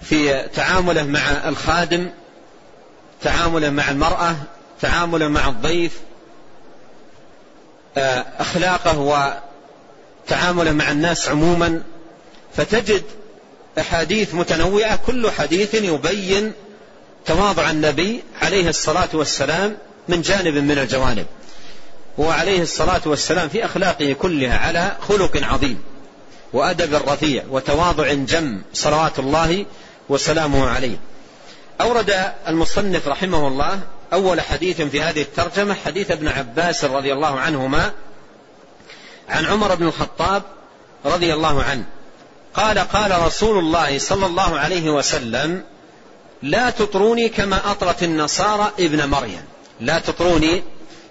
[0.04, 2.10] في تعامله مع الخادم
[3.22, 4.36] تعامله مع المرأة
[4.80, 6.00] تعامله مع الضيف
[7.96, 8.98] آه، أخلاقه
[10.28, 11.82] وتعامله مع الناس عموما.
[12.56, 13.02] فتجد
[13.78, 16.52] أحاديث متنوعة كل حديث يبين
[17.26, 19.76] تواضع النبي عليه الصلاة والسلام
[20.08, 21.26] من جانب من الجوانب
[22.20, 25.82] هو عليه الصلاة والسلام في أخلاقه كلها على خلق عظيم
[26.52, 29.66] وأدب رفيع وتواضع جم صلوات الله
[30.08, 30.96] وسلامه عليه.
[31.80, 33.80] أورد المصنف رحمه الله
[34.12, 37.92] أول حديث في هذه الترجمة حديث ابن عباس رضي الله عنهما
[39.28, 40.42] عن عمر بن الخطاب
[41.04, 41.84] رضي الله عنه.
[42.54, 45.62] قال قال رسول الله صلى الله عليه وسلم
[46.42, 49.44] لا تطروني كما أطرت النصارى ابن مريم.
[49.80, 50.62] لا تطروني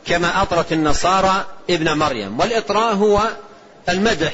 [0.05, 2.39] كما أطرت النصارى ابن مريم.
[2.39, 3.21] والإطراء هو
[3.89, 4.33] المدح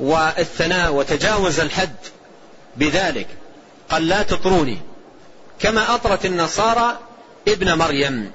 [0.00, 1.96] والثناء وتجاوز الحد
[2.76, 3.28] بذلك.
[3.92, 4.78] قال لا تطروني.
[5.58, 6.98] كما أطرت النصارى
[7.48, 8.32] ابن مريم.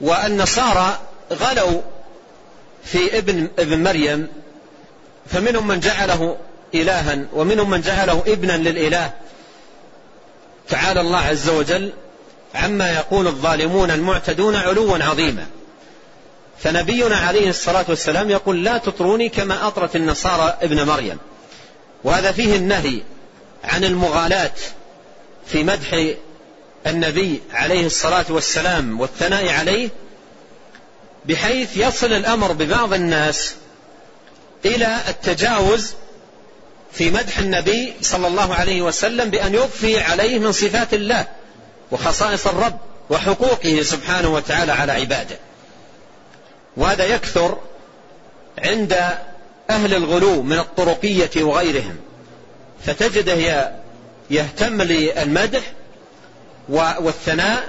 [0.00, 0.98] والنصارى
[1.32, 1.80] غلوا
[2.84, 4.28] في ابن ابن مريم.
[5.26, 6.36] فمنهم من جعله
[6.74, 9.12] إلها ومنهم من جعله ابنا للإله.
[10.68, 11.92] تعالى الله عز وجل
[12.54, 15.46] عما يقول الظالمون المعتدون علوا عظيما.
[16.58, 21.18] فنبينا عليه الصلاة والسلام يقول لا تطروني كما أطرت النصارى ابن مريم.
[22.04, 23.02] وهذا فيه النهي
[23.66, 24.52] عن المغالاة
[25.46, 26.14] في مدح
[26.86, 29.88] النبي عليه الصلاة والسلام والثناء عليه
[31.24, 33.54] بحيث يصل الأمر ببعض الناس
[34.64, 35.92] إلى التجاوز
[36.92, 41.26] في مدح النبي صلى الله عليه وسلم بأن يضفي عليه من صفات الله
[41.90, 42.78] وخصائص الرب
[43.10, 45.36] وحقوقه سبحانه وتعالى على عباده.
[46.76, 47.58] وهذا يكثر
[48.58, 48.92] عند
[49.70, 51.96] أهل الغلو من الطرقية وغيرهم.
[52.84, 53.72] فتجده
[54.30, 55.60] يهتم للمدح
[56.68, 57.68] والثناء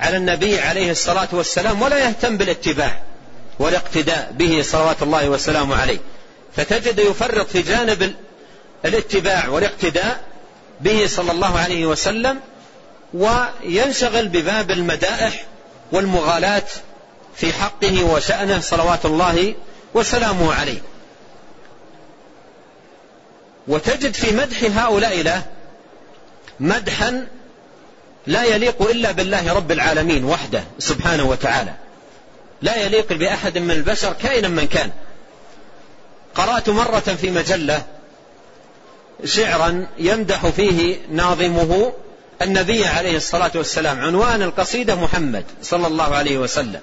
[0.00, 3.02] على النبي عليه الصلاة والسلام ولا يهتم بالاتباع
[3.58, 5.98] والاقتداء به صلوات الله وسلامه عليه.
[6.56, 8.14] فتجد يفرط في جانب
[8.84, 10.20] الاتباع والاقتداء
[10.80, 12.40] به صلى الله عليه وسلم
[13.14, 15.44] وينشغل بباب المدائح
[15.92, 16.62] والمغالاة
[17.36, 19.54] في حقه وشأنه صلوات الله
[19.94, 20.78] وسلامه عليه.
[23.68, 25.42] وتجد في مدح هؤلاء له
[26.60, 27.26] مدحا
[28.26, 31.74] لا يليق إلا بالله رب العالمين وحده سبحانه وتعالى.
[32.62, 34.90] لا يليق بأحد من البشر كائنا من كان.
[36.34, 37.82] قرأت مرة في مجلة
[39.24, 41.92] شعرا يمدح فيه ناظمه
[42.42, 46.80] النبي عليه الصلاة والسلام عنوان القصيدة محمد صلى الله عليه وسلم.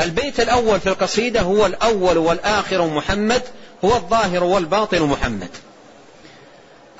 [0.00, 3.42] البيت الأول في القصيدة هو الأول والآخر محمد
[3.84, 5.50] هو الظاهر والباطن محمد.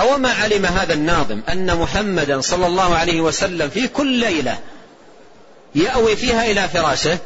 [0.00, 4.58] أو ما علم هذا الناظم أن محمدا صلى الله عليه وسلم في كل ليلة
[5.74, 7.18] يأوي فيها إلى فراشه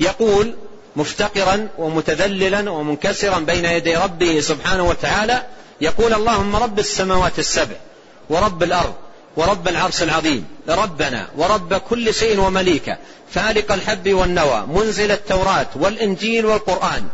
[0.00, 0.54] يقول
[0.96, 5.42] مفتقرا ومتذللا ومنكسرا بين يدي ربه سبحانه وتعالى
[5.80, 7.76] يقول اللهم رب السماوات السبع
[8.30, 8.94] ورب الأرض
[9.36, 12.96] ورب العرش العظيم ربنا ورب كل شيء ومليكه
[13.30, 17.04] فالق الحب والنوى منزل التوراة والإنجيل والقرآن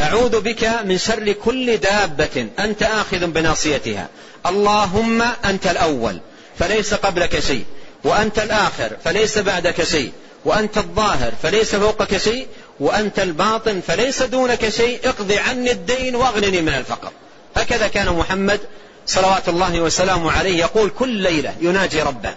[0.00, 4.08] أعوذ بك من شر كل دابة أنت آخذ بناصيتها.
[4.46, 6.20] اللهم أنت الأول
[6.58, 7.64] فليس قبلك شيء.
[8.04, 10.12] وأنت الآخر فليس بعدك شيء.
[10.44, 12.46] وأنت الظاهر فليس فوقك شيء.
[12.80, 15.00] وأنت الباطن فليس دونك شيء.
[15.04, 17.10] اقض عني الدين واغنني من الفقر.
[17.56, 18.60] هكذا كان محمد
[19.06, 22.34] صلوات الله وسلامه عليه يقول كل ليلة يناجي ربه.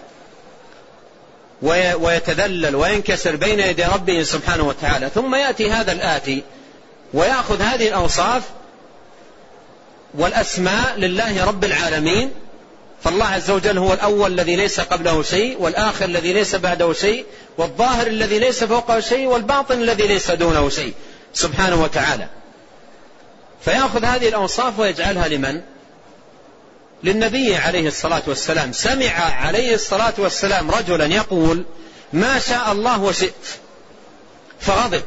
[2.02, 5.10] ويتذلل وينكسر بين يدي ربه سبحانه وتعالى.
[5.14, 6.42] ثم يأتي هذا الآتي
[7.14, 8.42] ويأخذ هذه الأوصاف
[10.14, 12.30] والأسماء لله رب العالمين
[13.04, 17.26] فالله عز وجل هو الأول الذي ليس قبله شيء والآخر الذي ليس بعده شيء
[17.58, 20.94] والظاهر الذي ليس فوقه شيء والباطن الذي ليس دونه شيء
[21.34, 22.28] سبحانه وتعالى.
[23.64, 25.60] فيأخذ هذه الأوصاف ويجعلها لمن؟
[27.04, 28.72] للنبي عليه الصلاة والسلام.
[28.72, 31.64] سمع عليه الصلاة والسلام رجلا يقول
[32.12, 33.46] ما شاء الله وشئت.
[34.60, 35.02] فغضب.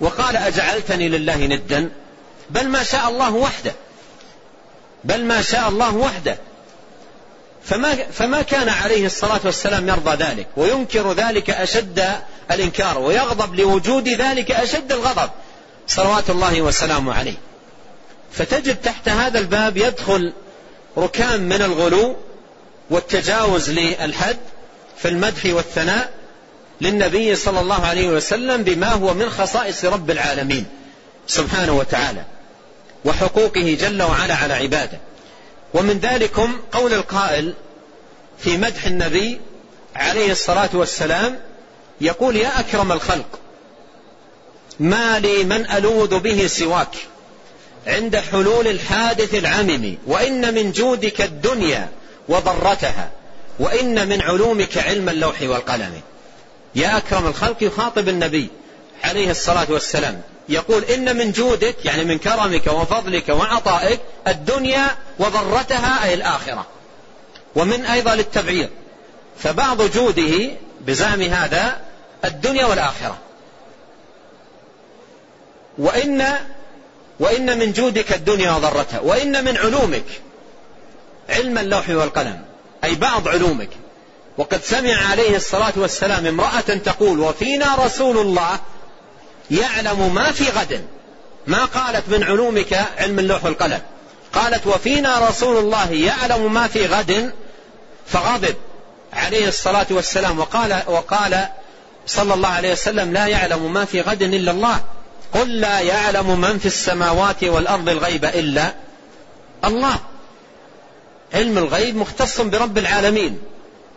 [0.00, 1.90] وقال أجعلتني لله ندا؟
[2.50, 3.72] بل ما شاء الله وحده.
[5.04, 6.38] بل ما شاء الله وحده.
[7.64, 12.04] فما, فما كان عليه الصلاة والسلام يرضى ذلك وينكر ذلك أشد
[12.50, 15.30] الإنكار ويغضب لوجود ذلك أشد الغضب.
[15.86, 17.36] صلوات الله وسلامه عليه.
[18.32, 20.32] فتجد تحت هذا الباب يدخل
[20.98, 22.16] ركام من الغلو
[22.90, 24.36] والتجاوز للحد
[24.98, 26.10] في المدح والثناء
[26.80, 30.66] للنبي صلى الله عليه وسلم بما هو من خصائص رب العالمين
[31.26, 32.24] سبحانه وتعالى
[33.04, 34.98] وحقوقه جل وعلا على عباده.
[35.74, 37.54] ومن ذلكم قول القائل
[38.38, 39.40] في مدح النبي
[39.96, 41.38] عليه الصلاة والسلام
[42.00, 43.38] يقول يا أكرم الخلق
[44.80, 46.96] ما لي من ألوذ به سواك
[47.86, 51.88] عند حلول الحادث العمم وإن من جودك الدنيا
[52.28, 53.10] وضرتها
[53.58, 56.00] وإن من علومك علم اللوح والقلم
[56.74, 58.48] يا أكرم الخلق يخاطب النبي
[59.04, 60.22] عليه الصلاة والسلام.
[60.48, 64.86] يقول إن من جودك يعني من كرمك وفضلك وعطائك الدنيا
[65.18, 66.66] وضرتها أي الآخرة.
[67.56, 68.68] ومن أيضا للتبعير.
[69.38, 70.50] فبعض جوده
[70.80, 71.80] بزعم هذا
[72.24, 73.18] الدنيا والآخرة.
[75.78, 76.24] وإن
[77.20, 79.00] وإن من جودك الدنيا وضرتها.
[79.00, 80.04] وإن من علومك
[81.28, 82.44] علم اللوح والقلم
[82.84, 83.70] أي بعض علومك.
[84.38, 88.60] وقد سمع عليه الصلاة والسلام امرأة تقول وفينا رسول الله
[89.50, 90.84] يعلم ما في غد.
[91.46, 93.80] ما قالت من علومك علم اللوح والقلم؟
[94.32, 97.32] قالت وفينا رسول الله يعلم ما في غد
[98.06, 98.54] فغضب
[99.12, 100.38] عليه الصلاة والسلام.
[100.38, 101.48] وقال وقال
[102.06, 104.80] صلى الله عليه وسلم لا يعلم ما في غد إلا الله.
[105.34, 108.74] قل لا يعلم من في السماوات والأرض الغيب إلا
[109.64, 109.96] الله.
[111.34, 113.38] علم الغيب مختص برب العالمين.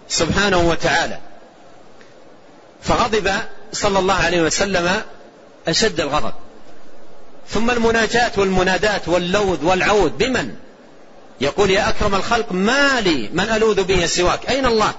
[0.10, 1.20] سبحانه وتعالى.
[2.82, 3.32] فغضب
[3.74, 5.02] صلى الله عليه وسلم
[5.68, 6.34] أشد الغضب.
[7.50, 10.18] ثم المناجاة والمنادات واللوذ والعود.
[10.18, 10.56] بمن؟
[11.42, 14.50] يقول يا أكرم الخلق ما لي من ألوذ به سواك.
[14.50, 14.94] أين الله؟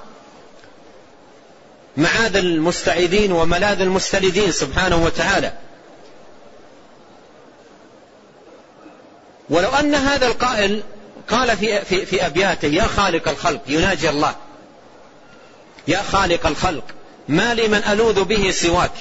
[1.96, 5.52] معاذ المستعيذين وملاذ المستلذين سبحانه وتعالى.
[9.50, 10.82] ولو أن هذا القائل
[11.28, 14.34] قال في, في, في أبياته يا خالق الخلق يناجي الله.
[15.88, 16.84] يا خالق الخلق
[17.28, 18.92] ما لي من ألوذ به سواك.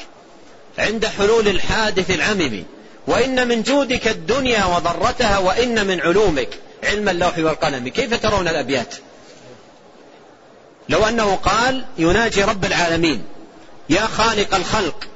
[0.78, 2.64] عند حلول الحادث العمم
[3.08, 6.50] وإن من جودك الدنيا وضرتها وإن من علومك
[6.84, 7.88] علم اللوح والقلم.
[7.88, 8.96] كيف ترون الأبيات؟
[10.90, 13.24] لو أنه قال يناجي رب العالمين
[13.90, 15.08] يا خالق الخلق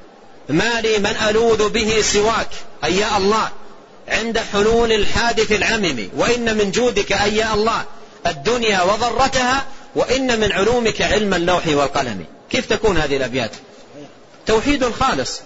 [0.49, 2.49] ما لي من ألوذ به سواك.
[2.83, 3.49] أي يا الله
[4.07, 7.85] عند حلول الحادث العمم وإن من جودك أي يا الله
[8.27, 12.25] الدنيا وضرتها وإن من علومك علم اللوح والقلم.
[12.49, 13.51] كيف تكون هذه الأبيات؟
[14.45, 15.41] توحيد خالص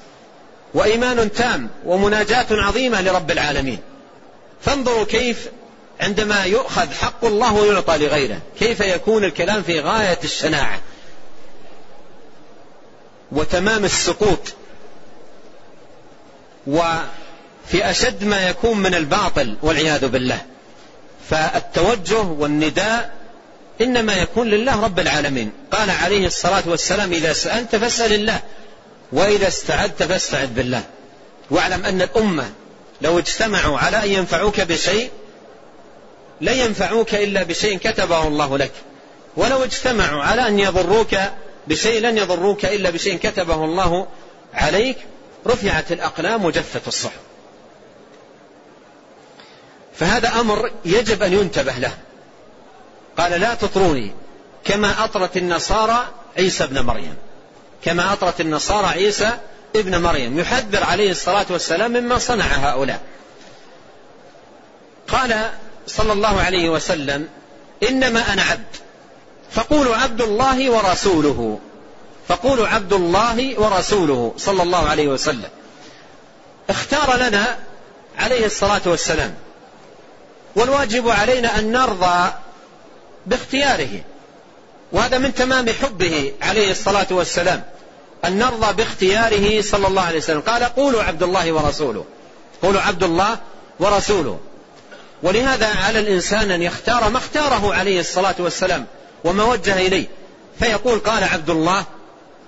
[0.73, 3.79] وإيمان تام ومناجاة عظيمة لرب العالمين.
[4.61, 5.49] فانظروا كيف
[5.99, 10.79] عندما يؤخذ حق الله ويعطى لغيره كيف يكون الكلام في غاية الشناعة.
[13.31, 14.53] وتمام السقوط.
[16.67, 20.41] وفي أشد ما يكون من الباطل والعياذ بالله.
[21.29, 23.13] فالتوجه والنداء
[23.81, 25.51] إنما يكون لله رب العالمين.
[25.71, 28.39] قال عليه الصلاة والسلام إذا سألت فاسأل الله
[29.11, 30.83] وإذا استعذت فاستعذ بالله.
[31.49, 32.51] واعلم أن الأمة
[33.01, 35.09] لو اجتمعوا على أن ينفعوك بشيء
[36.41, 38.71] لن ينفعوك إلا بشيء كتبه الله لك.
[39.37, 41.15] ولو اجتمعوا على أن يضروك
[41.67, 44.07] بشيء لن يضروك إلا بشيء كتبه الله
[44.53, 44.97] عليك.
[45.47, 47.28] رفعت الأقلام وجفت الصحف.
[49.99, 51.91] فهذا أمر يجب أن ينتبه له.
[53.17, 54.11] قال لا تطروني
[54.63, 57.15] كما أطرت النصارى عيسى ابن مريم.
[57.83, 59.31] كما أطرت النصارى عيسى
[59.75, 60.39] ابن مريم.
[60.39, 63.01] يحذر عليه الصلاة والسلام مما صنع هؤلاء.
[65.07, 65.51] قال
[65.87, 67.27] صلى الله عليه وسلم
[67.89, 68.75] إنما أنا عبد.
[69.51, 71.59] فقولوا عبد الله ورسوله.
[72.27, 75.49] فقولوا عبد الله ورسوله صلى الله عليه وسلم.
[76.69, 77.57] اختار لنا
[78.17, 79.35] عليه الصلاة والسلام.
[80.55, 82.31] والواجب علينا أن نرضى
[83.25, 84.01] باختياره.
[84.91, 87.63] وهذا من تمام حبه عليه الصلاة والسلام
[88.25, 90.41] أن نرضى باختياره صلى الله عليه وسلم.
[90.41, 92.05] قال قولوا عبد الله ورسوله.
[92.61, 93.37] قولوا عبد الله
[93.79, 94.39] ورسوله.
[95.23, 98.85] ولهذا على الإنسان أن يختار ما اختاره عليه الصلاة والسلام
[99.23, 100.05] وما وجه إليه.
[100.59, 101.83] فيقول قال عبد الله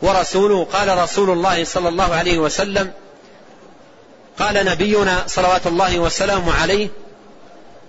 [0.02, 0.68] ورسوله.
[0.74, 2.92] قال رسول الله صلى الله عليه وسلم
[4.40, 6.90] قال نبينا صلوات الله وسلامه عليه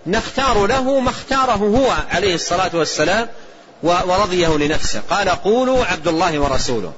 [0.06, 3.28] نختار له ما اختاره هو عليه الصلاة والسلام
[3.82, 5.02] ورضيه لنفسه.
[5.10, 6.92] قال قولوا عبد الله ورسوله.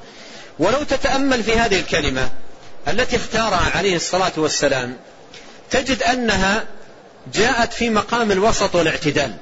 [0.58, 2.28] ولو تتأمل في هذه الكلمة
[2.88, 4.96] التي اختارها عليه الصلاة والسلام
[5.70, 6.64] تجد أنها
[7.34, 9.36] جاءت في مقام الوسط والاعتدال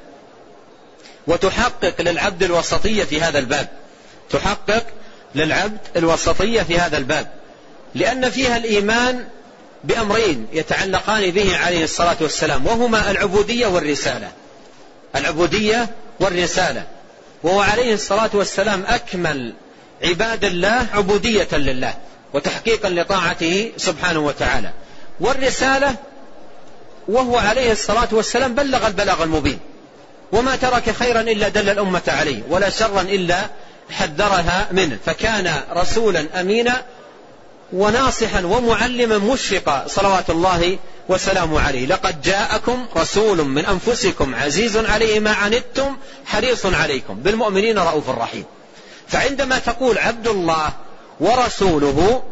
[1.26, 3.68] وتحقق للعبد الوسطية في هذا الباب.
[4.30, 4.86] تحقق
[5.34, 7.32] للعبد الوسطية في هذا الباب
[7.94, 9.24] لأن فيها الإيمان
[9.84, 14.32] بأمرين يتعلقان به عليه الصلاة والسلام وهما العبودية والرسالة.
[15.16, 15.88] العبودية
[16.20, 16.82] والرسالة.
[17.42, 19.54] وهو عليه الصلاة والسلام أكمل
[20.04, 21.94] عباد الله عبودية لله
[22.32, 24.70] وتحقيقا لطاعته سبحانه وتعالى.
[25.20, 25.94] والرسالة
[27.08, 29.58] وهو عليه الصلاة والسلام بلغ البلاغ المبين.
[30.32, 33.38] وما ترك خيرا إلا دل الأمة عليه ولا شرا إلا
[33.90, 34.98] حذرها منه.
[35.06, 36.82] فكان رسولا أمينا
[37.72, 39.84] وناصحا ومعلما مشفقا.
[39.88, 41.86] صلوات الله وسلامه عليه.
[41.86, 45.96] لقد جاءكم رسول من أنفسكم عزيز عليه ما عنتم
[46.26, 47.14] حريص عليكم.
[47.14, 48.44] بالمؤمنين رؤوف رحيم.
[49.08, 50.70] فعندما تقول عبد الله
[51.20, 52.22] ورسوله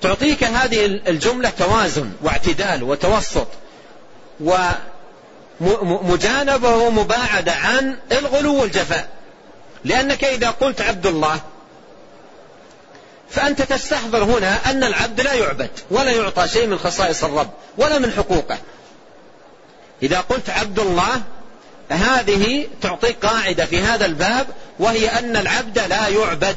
[0.00, 3.46] تعطيك هذه الجملة توازن واعتدال وتوسط
[5.60, 9.08] ومجانبة ومباعدة عن الغلو والجفاء.
[9.84, 11.40] لأنك إذا قلت عبد الله
[13.30, 18.12] فأنت تستحضر هنا أن العبد لا يعبد ولا يعطى شيء من خصائص الرب ولا من
[18.12, 18.58] حقوقه.
[20.02, 21.22] إذا قلت عبد الله
[21.90, 24.46] هذه تعطيك قاعدة في هذا الباب
[24.78, 26.56] وهي أن العبد لا يعبد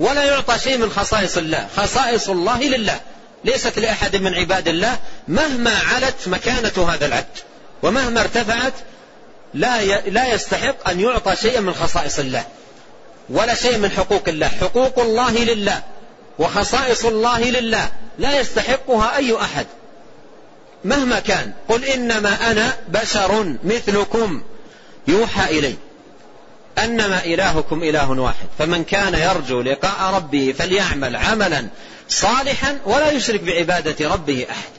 [0.00, 1.68] ولا يعطى شيء من خصائص الله.
[1.76, 3.00] خصائص الله لله
[3.44, 4.98] ليست لأحد من عباد الله
[5.28, 7.38] مهما علت مكانة هذا العبد
[7.82, 8.72] ومهما ارتفعت
[9.54, 12.44] لا لا يستحق أن يعطى شيئا من خصائص الله
[13.28, 14.48] ولا شيء من حقوق الله.
[14.48, 15.82] حقوق الله لله.
[16.38, 19.66] وخصائص الله لله لا يستحقها أي أحد.
[20.84, 24.42] مهما كان قل إنما أنا بشر مثلكم
[25.08, 25.76] يوحى إلي.
[26.78, 28.46] أنما إلهكم إله واحد.
[28.58, 31.66] فمن كان يرجو لقاء ربه فليعمل عملا
[32.08, 34.70] صالحا ولا يشرك بعبادة ربه أحد.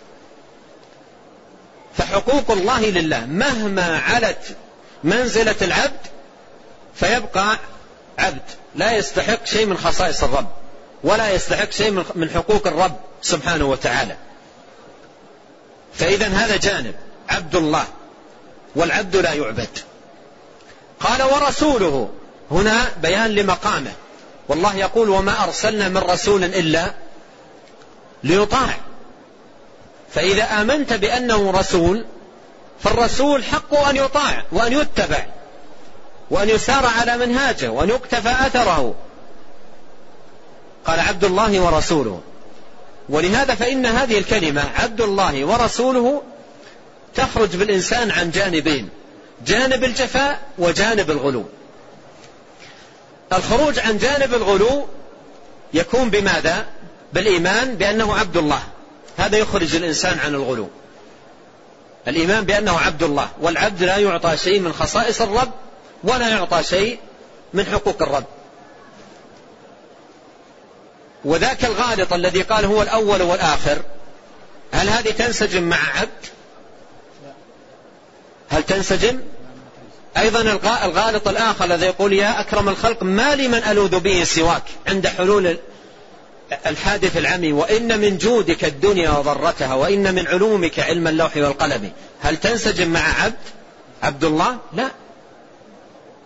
[1.98, 4.58] فحقوق الله لله مهما علت
[5.04, 6.00] منزلة العبد
[6.96, 7.58] فيبقى
[8.20, 8.42] عبد
[8.76, 10.63] لا يستحق شيء من خصائص الرب.
[11.04, 14.16] ولا يستحق شيء من حقوق الرب سبحانه وتعالى.
[15.94, 16.96] فإذا هذا جانب
[17.30, 17.86] عبد الله
[18.76, 19.80] والعبد لا يعبد.
[21.00, 22.10] قال ورسوله
[22.52, 23.92] هنا بيان لمقامه.
[24.48, 26.94] والله يقول وما أرسلنا من رسول إلا
[28.24, 28.78] ليطاع.
[30.14, 32.06] فإذا آمنت بأنه رسول
[32.84, 35.26] فالرسول حق أن يطاع وأن يتبع
[36.30, 38.96] وأن يسار على منهاجه وأن يقتفى أثره.
[40.86, 42.22] قال عبد الله ورسوله.
[43.10, 46.22] ولهذا فإن هذه الكلمة عبد الله ورسوله
[47.16, 48.90] تخرج بالإنسان عن جانبين
[49.46, 51.46] جانب الجفاء وجانب الغلو.
[53.34, 54.88] الخروج عن جانب الغلو
[55.74, 56.66] يكون بماذا؟
[57.14, 58.64] بالإيمان بأنه عبد الله.
[59.18, 60.70] هذا يخرج الإنسان عن الغلو.
[62.08, 63.30] الإيمان بأنه عبد الله.
[63.42, 65.52] والعبد لا يعطى شيء من خصائص الرب
[66.04, 67.00] ولا يعطى شيء
[67.54, 68.26] من حقوق الرب.
[71.26, 73.82] وذاك الغالط الذي قال هو الأول والآخر
[74.72, 76.26] هل هذه تنسجم مع عبد؟
[78.50, 79.20] هل تنسجم؟
[80.18, 80.42] أيضا
[80.86, 85.58] الغالط الآخر الذي يقول يا أكرم الخلق ما لي من ألوذ به سواك عند حلول
[86.66, 91.92] الحادث العمي وإن من جودك الدنيا وضرتها وإن من علومك علم اللوح والقلم.
[92.22, 93.36] هل تنسجم مع عبد؟
[94.04, 94.92] عبد الله؟ لا.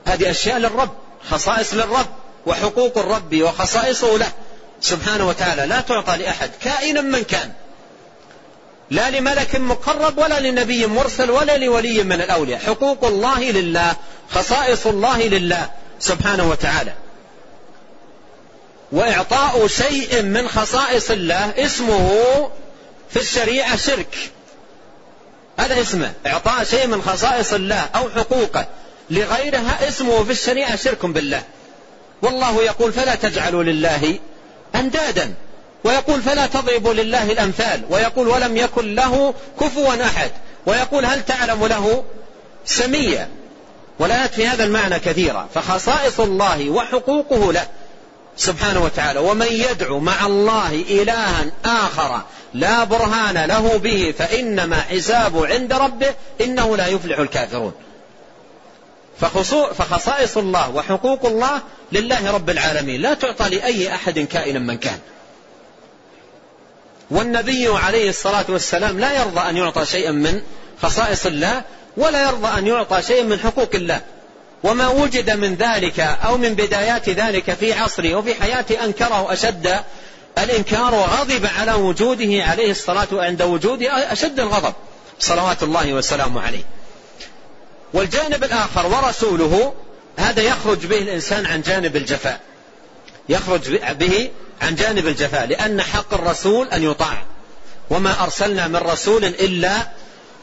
[0.05, 0.89] هذه أشياء للرب
[1.29, 2.07] خصائص للرب
[2.45, 4.31] وحقوق الرب وخصائصه له.
[4.81, 7.51] سبحانه وتعالى لا تعطى لأحد كائنا من كان.
[8.91, 12.59] لا لملك مقرب ولا لنبي مرسل ولا لولي من الأولياء.
[12.59, 13.95] حقوق الله لله
[14.29, 15.69] خصائص الله لله
[15.99, 16.93] سبحانه وتعالى.
[18.91, 22.09] وإعطاء شيء من خصائص الله اسمه
[23.09, 24.31] في الشريعة شرك.
[25.59, 28.67] هذا اسمه إعطاء شيء من خصائص الله أو حقوقه.
[29.09, 31.43] لغيرها اسمه في الشريعة شرك بالله.
[32.21, 34.19] والله يقول فلا تجعلوا لله
[34.75, 35.33] أندادا
[35.83, 40.31] ويقول فلا تضربوا لله الأمثال ويقول ولم يكن له كفوا أحد
[40.65, 42.03] ويقول هل تعلم له
[42.65, 43.29] سميا
[43.99, 47.67] والآيات في هذا المعنى كثيرة فخصائص الله وحقوقه له.
[48.37, 52.21] سبحانه وتعالى ومن يدعو مع الله إلها آخر
[52.53, 57.73] لا برهان له به فإنما حسابه عند ربه إنه لا يفلح الكافرون.
[59.77, 61.61] فخصائص الله وحقوق الله
[61.91, 63.01] لله رب العالمين.
[63.01, 64.99] لا تعطى لأي أحد كائنا من كان.
[67.11, 70.41] والنبي عليه الصلاة والسلام لا يرضى أن يعطى شيئا من
[70.81, 71.61] خصائص الله
[71.97, 74.01] ولا يرضى أن يعطى شيئا من حقوق الله.
[74.63, 79.79] وما وجد من ذلك أو من بدايات ذلك في عصره وفي حياته أنكره أشد
[80.37, 84.73] الإنكار وغضب على وجوده عليه الصلاة عند وجوده أشد الغضب.
[85.19, 86.63] صلوات الله وسلامه عليه.
[87.93, 89.73] والجانب الآخر ورسوله
[90.17, 92.39] هذا يخرج به الإنسان عن جانب الجفاء.
[93.29, 94.29] يخرج به
[94.61, 97.23] عن جانب الجفاء لأن حق الرسول أن يطاع.
[97.89, 99.87] وما أرسلنا من رسول إلا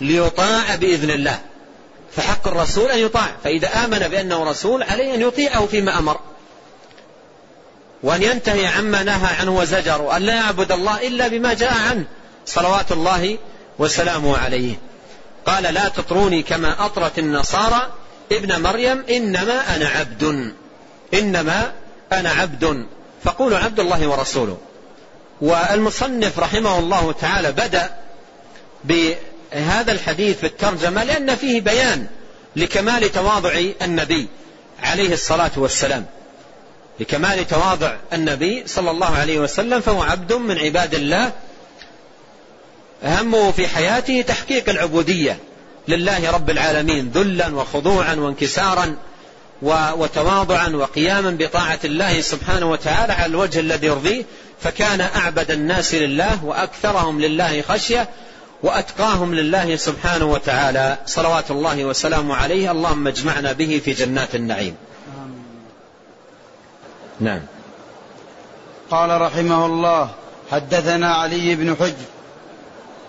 [0.01, 1.41] ليطاع بإذن الله.
[2.17, 3.37] فحق الرسول أن يطاع.
[3.45, 6.21] فإذا آمن بأنه رسول عليه أن يطيعه فيما أمر.
[8.03, 12.05] وأن ينتهي عما نهى عنه وزجر وأن لا يعبد الله إلا بما جاء عنه.
[12.47, 13.39] صلوات الله
[13.79, 14.75] وسلامه عليه.
[15.47, 17.93] قال لا تطروني كما أطرت النصارى
[18.33, 20.53] ابن مريم إنما أنا عبد.
[21.15, 21.73] إنما
[22.13, 22.87] أنا عبد.
[23.25, 24.59] فقولوا عبد الله ورسوله.
[25.41, 27.91] والمصنف رحمه الله تعالى بدأ
[28.85, 32.07] بهذا الحديث في الترجمة لأن فيه بيان
[32.57, 34.29] لكمال تواضع النبي
[34.83, 36.07] عليه الصلاة والسلام.
[37.01, 41.33] لكمال تواضع النبي صلى الله عليه وسلم فهو عبد من عباد الله
[43.05, 45.39] همه في حياته تحقيق العبودية.
[45.89, 48.97] لله رب العالمين ذلا وخضوعا وانكسارا
[49.97, 54.25] وتواضعا وقياما بطاعة الله سبحانه وتعالى على الوجه الذي يرضيه.
[54.61, 58.09] فكان أعبد الناس لله وأكثرهم لله خشية
[58.63, 60.99] وأتقاهم لله سبحانه وتعالى.
[61.07, 62.71] صلوات الله وسلامه عليه.
[62.71, 64.77] اللهم اجمعنا به في جنات النعيم.
[67.21, 67.41] نعم.
[68.91, 70.11] قال رحمه الله
[70.51, 72.14] حدثنا علي بن حجر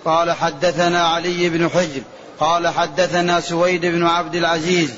[0.06, 2.02] قال حدثنا علي بن حجر
[2.40, 4.94] قال حدثنا سويد بن عبد العزيز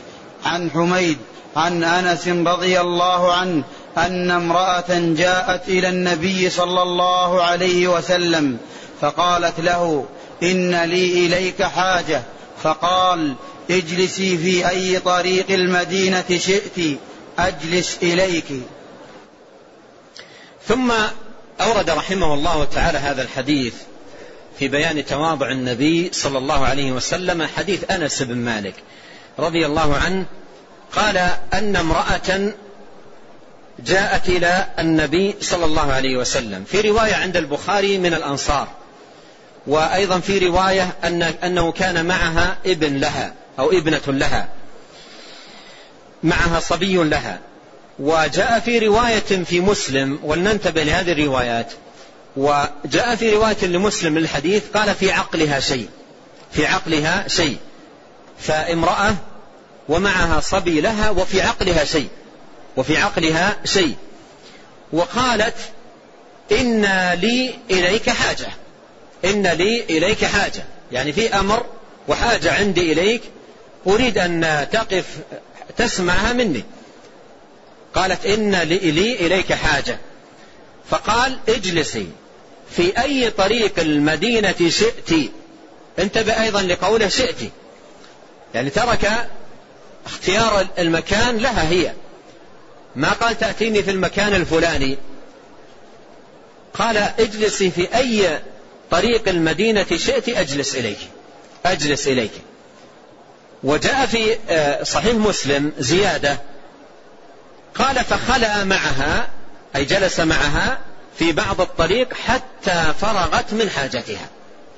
[0.46, 1.18] عن حميد
[1.56, 3.64] عن أنس رضي الله عنه
[3.98, 8.58] أن امرأة جاءت إلى النبي صلى الله عليه وسلم
[9.02, 10.06] فقالت له
[10.44, 12.22] إن لي إليك حاجة.
[12.64, 13.36] فقال
[13.72, 16.98] اجلسي في أي طريق المدينة شئت
[17.40, 18.46] أجلس إليك.
[20.68, 20.92] ثم
[21.62, 23.74] أورد رحمه الله تعالى هذا الحديث
[24.60, 28.74] في بيان تواضع النبي صلى الله عليه وسلم حديث أنس بن مالك
[29.40, 30.26] رضي الله عنه
[30.92, 31.18] قال
[31.54, 32.54] أن امرأة
[33.80, 38.68] جاءت إلى النبي صلى الله عليه وسلم في رواية عند البخاري من الأنصار
[39.68, 44.48] وأيضا في رواية ان أنه كان معها ابن لها أو ابنة لها
[46.24, 47.40] معها صبي لها
[48.00, 51.74] وجاء في رواية في مسلم ولننتبه لهذه الروايات
[52.38, 55.90] وجاء في رواية لمسلم للحديث قال في عقلها شيء
[56.52, 57.58] في عقلها شيء
[58.40, 59.16] فامرأة
[59.90, 62.10] ومعها صبي لها وفي عقلها شيء
[62.78, 63.96] وفي عقلها شيء.
[64.94, 65.56] وقالت
[66.52, 68.48] إن لي إليك حاجة
[69.26, 70.64] إن لي إليك حاجة.
[70.92, 71.66] يعني في أمر
[72.08, 73.22] وحاجة عندي إليك
[73.88, 75.06] أريد أن تقف
[75.78, 76.64] تسمعها مني.
[77.94, 79.98] قالت إن لي إليك حاجة.
[80.90, 82.08] فقال اجلسي.
[82.72, 85.32] في أي طريق المدينة شئت.
[86.00, 87.52] انتبه أيضا لقوله شئت.
[88.54, 89.30] يعني ترك
[90.06, 91.94] اختيار المكان لها هي.
[92.96, 94.98] ما قال تأتيني في المكان الفلاني.
[96.74, 98.40] قال اجلسي في أي
[98.92, 101.00] طريق المدينة شئت أجلس إليك.
[101.66, 102.32] أجلس إليك.
[103.64, 106.40] وجاء في آه، صحيح مسلم زيادة.
[107.76, 109.30] قال فخلأ معها
[109.76, 110.80] أي جلس معها
[111.20, 114.28] في بعض الطريق حتى فرغت من حاجتها.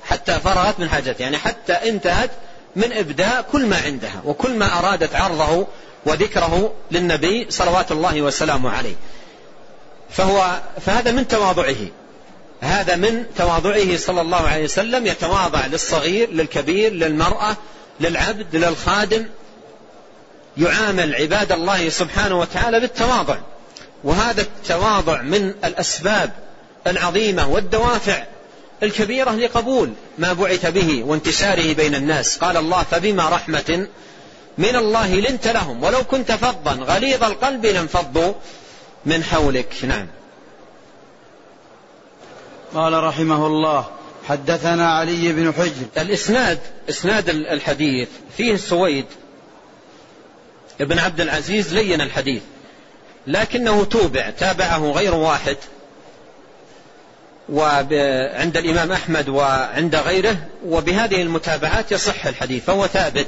[0.05, 1.23] حتى فرغت من حاجتها.
[1.23, 2.31] يعني حتى انتهت
[2.75, 5.67] من إبداء كل ما عندها وكل ما أرادت عرضه
[6.05, 8.95] وذكره للنبي صلوات الله وسلامه عليه.
[10.09, 11.87] فهو فهذا من تواضعه.
[12.61, 17.57] هذا من تواضعه صلى الله عليه وسلم يتواضع للصغير للكبير للمرأة
[17.99, 19.25] للعبد للخادم.
[20.57, 23.37] يعامل عباد الله سبحانه وتعالى بالتواضع.
[24.03, 26.31] وهذا التواضع من الأسباب
[26.87, 28.23] العظيمة والدوافع
[28.83, 32.37] الكبيرة لقبول ما بعث به وانتشاره بين الناس.
[32.37, 33.87] قال الله فبما رحمة
[34.57, 38.33] من الله لنت لهم ولو كنت فظا غليظ القلب لانفضوا
[39.05, 39.75] من حولك.
[39.83, 40.07] نعم.
[42.73, 43.85] قال رحمه الله
[44.27, 46.01] حدثنا علي بن حجر.
[46.01, 49.05] الإسناد إسناد الحديث فيه سويد.
[50.81, 52.41] ابن عبد العزيز لين الحديث.
[53.27, 55.57] لكنه توبع تابعه غير واحد.
[57.49, 63.27] وعند الإمام أحمد وعند غيره وبهذه المتابعات يصح الحديث فهو ثابت.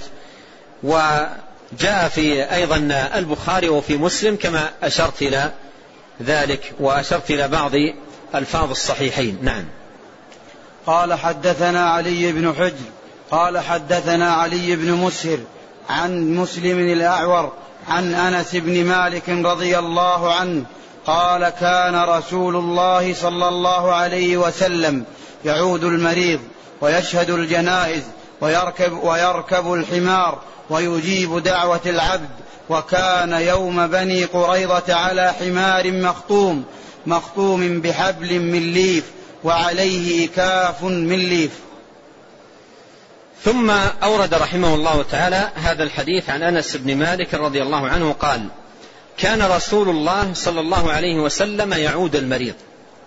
[0.83, 2.77] وجاء في أيضا
[3.15, 5.51] البخاري وفي مسلم كما أشرت إلى
[6.21, 7.71] ذلك وأشرت إلى بعض
[8.35, 9.37] ألفاظ الصحيحين.
[9.41, 9.65] نعم.
[10.85, 12.91] قال حدثنا علي بن حجر
[13.31, 15.39] قال حدثنا علي بن مسهر
[15.89, 17.53] عن مسلم الأعور
[17.91, 20.65] عن أنس بن مالك رضي الله عنه
[21.05, 25.03] قال كان رسول الله صلى الله عليه وسلم
[25.45, 26.39] يعود المريض
[26.81, 28.03] ويشهد الجنائز
[28.41, 30.39] ويركب ويركب الحمار
[30.69, 32.29] ويجيب دعوة العبد
[32.69, 36.63] وكان يوم بني قريضة على حمار مخطوم
[37.05, 39.03] مخطوم بحبل من ليف
[39.43, 41.51] وعليه كاف من ليف.
[43.43, 43.69] ثم
[44.03, 48.47] أورد رحمه الله تعالى هذا الحديث عن أنس بن مالك رضي الله عنه قال
[49.17, 52.53] كان رسول الله صلى الله عليه وسلم يعود المريض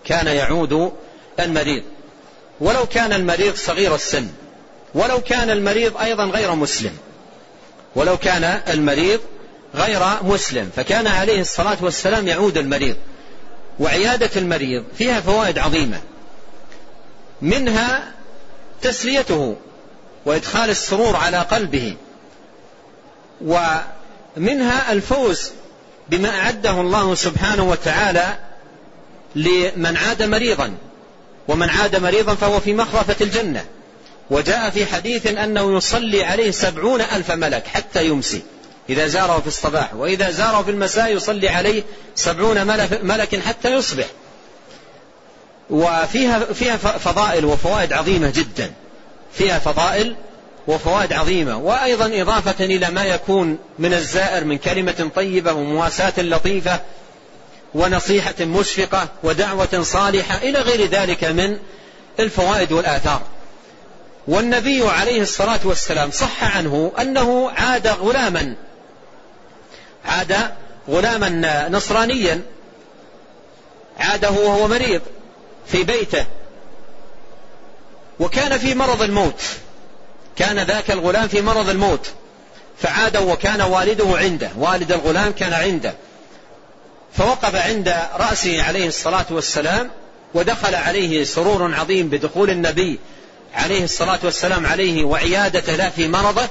[0.05, 0.91] كان يعود
[1.39, 1.83] المريض.
[2.59, 4.27] ولو كان المريض صغير السن
[4.93, 6.97] ولو كان المريض أيضا غير مسلم
[7.95, 9.19] ولو كان المريض
[9.75, 12.95] غير مسلم فكان عليه الصلاة والسلام يعود المريض.
[13.79, 16.01] وعيادة المريض فيها فوائد عظيمة
[17.41, 18.11] منها
[18.81, 19.55] تسليته
[20.25, 21.95] وإدخال السرور على قلبه.
[23.41, 25.51] ومنها الفوز
[26.09, 28.37] بما أعده الله سبحانه وتعالى
[29.35, 30.73] لمن عاد مريضا.
[31.47, 33.65] ومن عاد مريضا فهو في مخرفة الجنة.
[34.29, 38.41] وجاء في حديث أنه يصلي عليه سبعون ألف ملك حتى يمسي
[38.89, 39.93] إذا زاره في الصباح.
[39.93, 41.83] وإذا زاره في المساء يصلي عليه
[42.15, 42.67] سبعون
[43.03, 44.05] ملك حتى يصبح.
[45.69, 48.73] وفيها فيها فضائل وفوائد عظيمة جدا.
[49.37, 50.15] فيها فضائل
[50.67, 56.79] وفوائد عظيمة وأيضا إضافة إلى ما يكون من الزائر من كلمة طيبة ومواساة لطيفة
[57.75, 61.57] ونصيحة مشفقة ودعوة صالحة إلى غير ذلك من
[62.19, 63.21] الفوائد والآثار.
[64.27, 68.55] والنبي عليه الصلاة والسلام صح عنه أنه عاد غلاما
[70.05, 70.35] عاد
[70.89, 72.41] غلاما نصرانيا
[73.99, 75.01] عاده وهو مريض
[75.67, 76.25] في بيته.
[78.19, 79.41] وكان في مرض الموت.
[80.35, 82.09] كان ذاك الغلام في مرض الموت.
[82.77, 84.49] فعاد وكان والده عنده.
[84.57, 85.93] والد الغلام كان عنده.
[87.17, 89.89] فوقف عند رأسه عليه الصلاة والسلام
[90.33, 92.99] ودخل عليه سرور عظيم بدخول النبي
[93.53, 96.47] عليه الصلاة والسلام عليه وعيادته له في مرضه.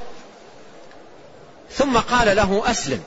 [1.72, 3.00] ثم قال له أسلم.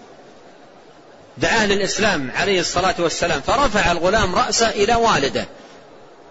[1.38, 3.42] دعاه للإسلام عليه الصلاة والسلام.
[3.42, 5.46] فرفع الغلام رأسه إلى والده.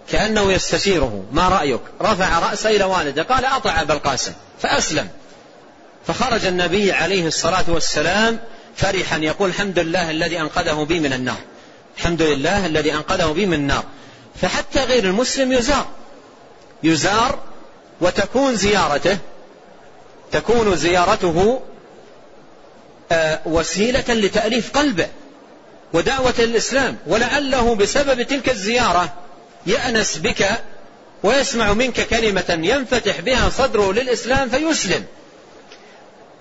[0.08, 1.24] كأنه يستشيره.
[1.32, 3.22] ما رأيك؟ رفع رأسه إلى والده.
[3.22, 4.32] قال أطع أبا القاسم.
[4.62, 5.08] فأسلم.
[6.06, 8.38] فخرج النبي عليه الصلاة والسلام
[8.76, 9.18] فرحا.
[9.18, 11.38] يقول الحمد لله الذي أنقذه بي من النار.
[11.96, 13.84] الحمد لله الذي أنقذه بي من النار.
[14.42, 15.86] فحتى غير المسلم يزار.
[16.82, 17.38] يزار
[18.00, 19.18] وتكون زيارته
[20.32, 21.60] تكون زيارته
[23.12, 25.08] آه، وسيلة لتأليف قلبه
[25.92, 26.96] ودعوة الإسلام.
[27.06, 29.12] ولعله بسبب تلك الزيارة
[29.66, 30.48] يأنس بك
[31.22, 35.04] ويسمع منك كلمة ينفتح بها صدره للإسلام فيسلم.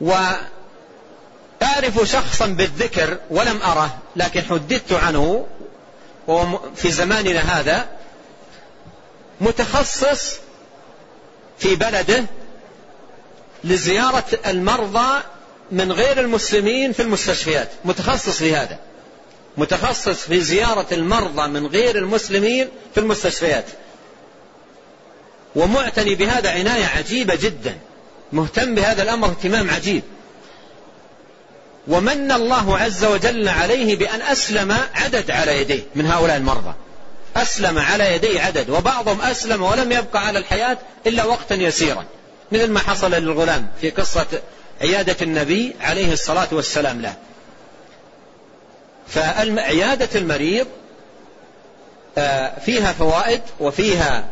[0.02, 0.50] وأعرف
[2.04, 5.48] شخصا بالذكر ولم أره لكن حدثت عنه
[6.76, 7.88] في زماننا هذا
[9.42, 10.36] متخصص
[11.58, 12.26] في بلده
[13.64, 15.22] لزيارة المرضى
[15.72, 17.70] من غير المسلمين في المستشفيات.
[17.86, 18.80] متخصص في هذا.
[19.58, 23.66] متخصص في زيارة المرضى من غير المسلمين في المستشفيات.
[25.56, 27.78] ومعتني بهذا عناية عجيبة جدا.
[28.34, 30.04] مهتم بهذا الأمر اهتمام عجيب.
[31.88, 36.74] ومن الله عز وجل عليه بأن أسلم عدد على يديه من هؤلاء المرضى.
[37.36, 40.78] أسلم على يديه عدد وبعضهم أسلم ولم يبقى على الحياة
[41.08, 42.06] إلا وقتا يسيرا.
[42.52, 44.28] مثل ما حصل للغلام في قصة
[44.82, 47.16] عيادة النبي عليه الصلاة والسلام له.
[49.08, 50.68] فعيادة المريض
[52.18, 54.26] آه، فيها فوائد وفيها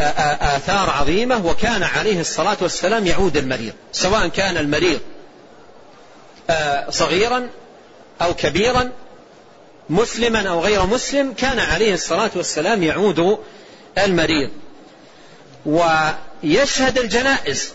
[0.00, 5.00] آه، آه، آثار عظيمة وكان عليه الصلاة والسلام يعود المريض سواء كان المريض
[6.90, 7.48] صغيرا
[8.22, 8.90] أو كبيرا
[9.90, 13.38] مسلما أو غير مسلم كان عليه الصلاة والسلام يعود
[13.98, 14.50] المريض.
[15.66, 17.72] ويشهد الجنائز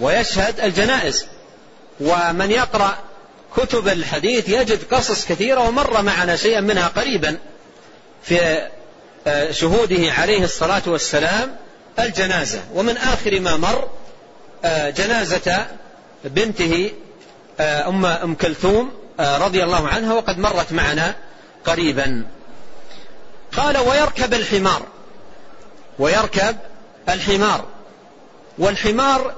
[0.00, 1.26] ويشهد الجنائز.
[2.00, 2.98] ومن يقرأ
[3.56, 7.38] كتب الحديث يجد قصص كثيرة ومر معنا شيئا منها قريبا
[8.22, 8.68] في
[9.26, 11.56] آه، شهوده عليه الصلاة والسلام
[11.98, 12.60] الجنازة.
[12.74, 13.88] ومن آخر ما مر
[14.64, 15.66] آه، جنازة
[16.24, 16.92] بنته
[17.60, 21.14] آه، أم أم كلثوم رضي الله عنها وقد مرت معنا
[21.64, 22.24] قريبا.
[23.56, 24.82] قال ويركب الحمار.
[25.98, 26.56] ويركب
[27.08, 27.64] الحمار.
[28.58, 29.34] والحمار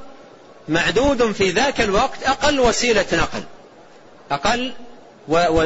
[0.69, 3.43] معدود في ذاك الوقت أقل وسيلة نقل.
[4.35, 4.73] أقل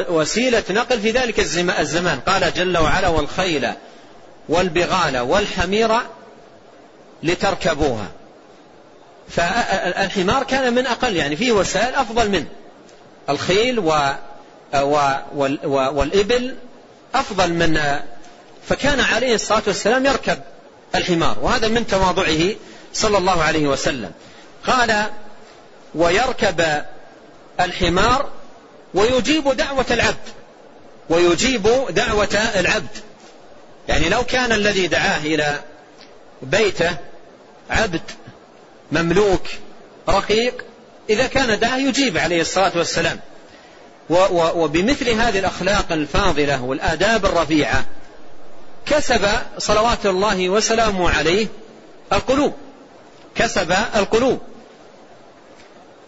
[0.09, 1.39] وسيلة نقل في ذلك
[1.79, 2.19] الزمان.
[2.19, 3.69] قال جل وعلا والخيل
[4.49, 5.91] والبغال والحمير
[7.23, 8.07] لتركبوها.
[9.29, 12.47] فالحمار كان من أقل يعني فيه وسائل أفضل منه
[13.29, 14.01] الخيل و
[15.67, 16.55] والإبل
[17.15, 17.99] أفضل من
[18.69, 20.39] فكان عليه الصلاة والسلام يركب
[20.95, 22.55] الحمار وهذا من تواضعه
[22.93, 24.11] صلى الله عليه وسلم.
[24.67, 25.03] قال
[25.95, 26.83] ويركب
[27.59, 28.29] الحمار
[28.93, 30.29] ويجيب دعوة العبد.
[31.09, 32.97] ويجيب دعوة العبد.
[33.87, 35.59] يعني لو كان الذي دعاه إلى
[36.41, 36.97] بيته
[37.69, 38.01] عبد
[38.91, 39.43] مملوك
[40.09, 40.65] رقيق
[41.09, 43.19] إذا كان دعاه يجيب عليه الصلاة والسلام.
[44.31, 47.85] وبمثل هذه الأخلاق الفاضلة والآداب الرفيعة
[48.85, 49.27] كسب
[49.57, 51.47] صلوات الله وسلامه عليه
[52.13, 52.53] القلوب.
[53.35, 54.39] كسب القلوب.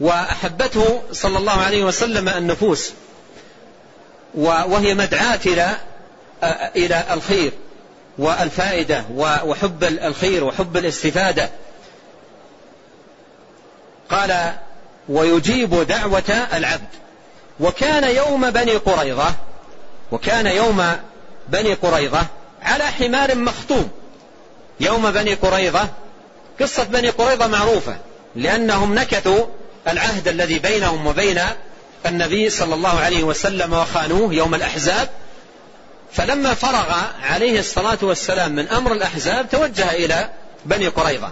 [0.01, 2.91] وأحبته صلى الله عليه وسلم النفوس
[4.35, 5.77] وهي مدعاة إلى
[6.75, 7.51] إلى الخير
[8.17, 11.49] والفائدة وحب الخير وحب الاستفادة.
[14.09, 14.53] قال
[15.09, 16.87] ويجيب دعوة العبد.
[17.59, 19.33] وكان يوم بني قريظة
[20.11, 20.83] وكان يوم
[21.47, 22.25] بني قريظة
[22.61, 23.89] على حمار مخطوم.
[24.79, 25.89] يوم بني قريظة
[26.61, 27.97] قصة بني قريظة معروفة
[28.35, 29.45] لأنهم نكثوا
[29.87, 31.41] العهد الذي بينهم وبين
[32.05, 35.09] النبي صلى الله عليه وسلم وخانوه يوم الأحزاب.
[36.13, 40.29] فلما فرغ عليه الصلاة والسلام من أمر الأحزاب توجه إلى
[40.65, 41.31] بني قريظة.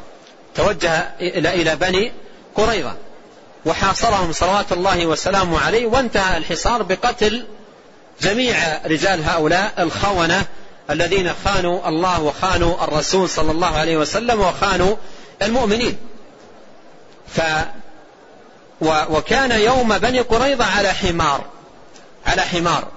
[0.55, 2.11] توجه إلى إلى بني
[2.55, 2.95] قريظة.
[3.65, 7.45] وحاصرهم صلوات الله وسلامه عليه وانتهى الحصار بقتل
[8.21, 10.45] جميع رجال هؤلاء الخونة
[10.89, 14.95] الذين خانوا الله وخانوا الرسول صلى الله عليه وسلم وخانوا
[15.41, 15.97] المؤمنين.
[17.35, 17.41] ف
[18.81, 21.45] وكان يوم بني قريظة على حمار
[22.25, 22.87] على حمار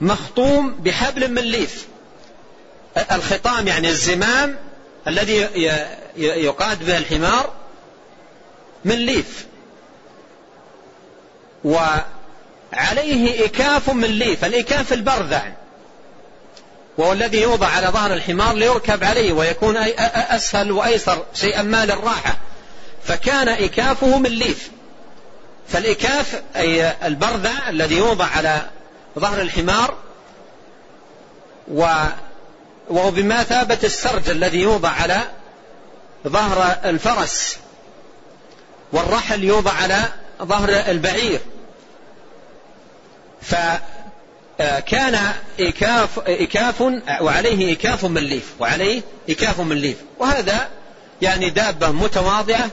[0.00, 1.86] مخطوم بحبل من ليف
[3.12, 4.56] الخطام يعني الزمام
[5.08, 5.36] الذي
[6.16, 7.50] يقاد به الحمار
[8.84, 9.46] من ليف
[11.64, 15.42] وعليه إكاف من ليف الإكاف البرذع
[16.98, 22.36] وهو الذي يوضع على ظهر الحمار ليركب عليه ويكون أسهل وأيسر شيئا ما للراحة.
[23.04, 24.70] فكان إكافه من ليف
[25.68, 28.62] فالإكاف أي البرذع الذي يوضع على
[29.18, 29.94] ظهر الحمار
[31.68, 35.20] وهو بمثابة السرج الذي يوضع على
[36.28, 37.58] ظهر الفرس
[38.92, 40.02] والرحل يوضع على
[40.42, 41.40] ظهر البعير.
[43.42, 45.18] فكان
[45.60, 46.80] إكاف, إكاف
[47.20, 50.68] وعليه إكاف من ليف وعليه إكاف من ليف وهذا
[51.22, 52.70] يعني دابة متواضعة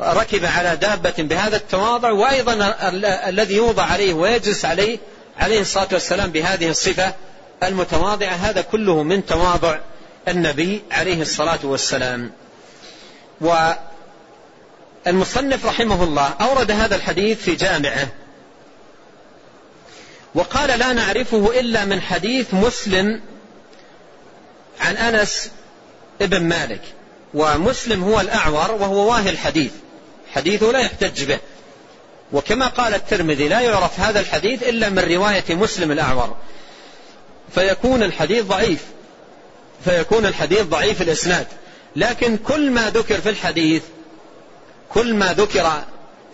[0.00, 2.74] ركب على دابة بهذا التواضع وأيضا
[3.28, 4.98] الذي يوضع عليه ويجلس عليه
[5.38, 7.14] عليه الصلاة والسلام بهذه الصفة
[7.62, 9.78] المتواضعة هذا كله من تواضع
[10.28, 12.32] النبي عليه الصلاة والسلام.
[15.06, 18.08] والمصنف رحمه الله أورد هذا الحديث في جامعة
[20.34, 23.20] وقال لا نعرفه إلا من حديث مسلم
[24.80, 25.50] عن أنس
[26.22, 26.82] ابن مالك
[27.34, 29.72] ومسلم هو الأعور وهو واهي الحديث.
[30.34, 31.38] حديثه لا يحتج به.
[32.32, 36.36] وكما قال الترمذي لا يعرف هذا الحديث إلا من رواية مسلم الأعور.
[37.54, 38.84] فيكون الحديث ضعيف.
[39.84, 41.46] فيكون الحديث ضعيف الإسناد.
[41.96, 43.82] لكن كل ما ذكر في الحديث
[44.88, 45.82] كل ما ذكر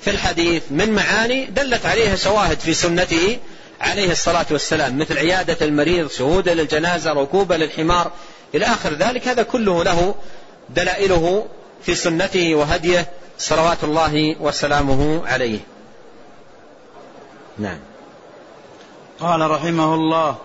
[0.00, 3.38] في الحديث من معاني دلت عليها شواهد في سنته
[3.80, 4.98] عليه الصلاة والسلام.
[4.98, 8.10] مثل عيادة المريض شهودا للجنازة ركوبة للحمار.
[8.54, 10.14] إلى آخر ذلك هذا كله له
[10.70, 11.46] دلائله
[11.82, 13.10] في سنته وهديه.
[13.38, 15.60] صلوات الله وسلامه عليه.
[17.58, 17.78] نعم.
[19.20, 20.36] قال رحمه الله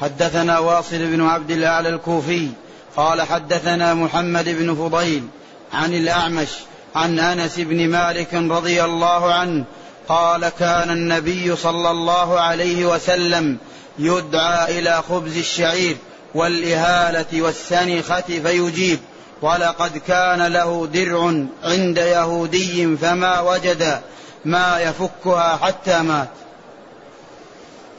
[0.00, 2.48] حدثنا واصل بن عبد الأعلى الكوفي
[2.96, 5.28] قال حدثنا محمد بن فضيل
[5.72, 6.48] عن الأعمش
[6.94, 9.64] عن أنس بن مالك رضي الله عنه
[10.08, 13.58] قال كان النبي صلى الله عليه وسلم
[13.98, 15.96] يدعى إلى خبز الشعير
[16.34, 18.98] والإهالة والسنخة فيجيب.
[19.42, 24.00] ولقد كان له درع عند يهودي فما وجد
[24.44, 26.28] ما يفكها حتى مات.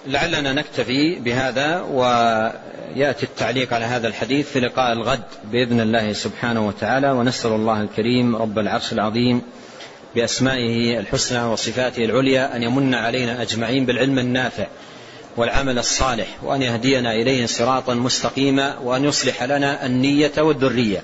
[0.07, 7.11] لعلنا نكتفي بهذا ويأتي التعليق على هذا الحديث في لقاء الغد بإذن الله سبحانه وتعالى
[7.11, 9.41] ونسأل الله الكريم رب العرش العظيم
[10.15, 14.67] بأسمائه الحسنى وصفاته العليا أن يمن علينا أجمعين بالعلم النافع.
[15.37, 21.03] والعمل الصالح وأن يهدينا إليه صراطا مستقيما وأن يصلح لنا النية والذرية.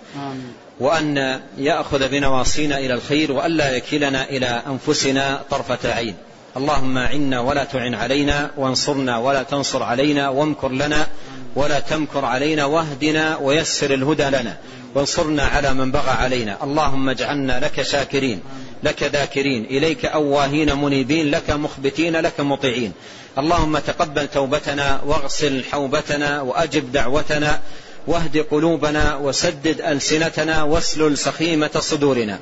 [0.79, 6.15] وأن يأخذ بنواصينا إلى الخير وألا يكلنا إلى أنفسنا طرفة عين.
[6.57, 11.07] اللهم عنا ولا تعن علينا وانصرنا ولا تنصر علينا وامكر لنا
[11.55, 14.57] ولا تمكر علينا واهدنا ويسر الهدى لنا.
[14.95, 16.57] وانصرنا على من بغى علينا.
[16.63, 18.41] اللهم اجعلنا لك شاكرين.
[18.83, 22.91] لك ذاكرين إليك أواهين منيبين لك مخبتين لك مطيعين.
[23.37, 27.61] اللهم تقبل توبتنا واغسل حوبتنا وأجب دعوتنا
[28.07, 32.39] واهد قلوبنا وسدد ألسنتنا واسلل سخيمة صدورنا.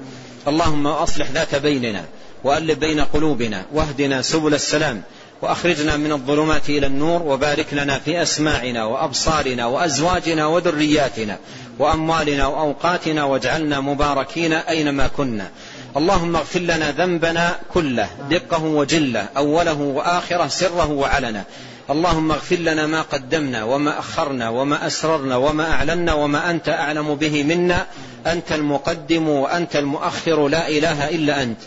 [0.47, 2.05] اللهم أصلح ذات بيننا
[2.43, 5.01] وألف بين قلوبنا واهدنا سبل السلام
[5.41, 11.37] وأخرجنا من الظلمات إلى النور وبارك لنا في أسماعنا وأبصارنا وأزواجنا وذرياتنا
[11.79, 15.51] وأموالنا وأوقاتنا واجعلنا مباركين أينما كنا.
[15.97, 21.43] اللهم اغفر لنا ذنبنا كله دقه وجله أوله وآخره سره وعلنه.
[21.89, 27.43] اللهم اغفر لنا ما قدمنا وما أخرنا وما أسررنا وما أعلنا وما أنت أعلم به
[27.43, 27.85] منا.
[28.27, 31.57] أنت المقدم وأنت المؤخر لا إله إلا أنت.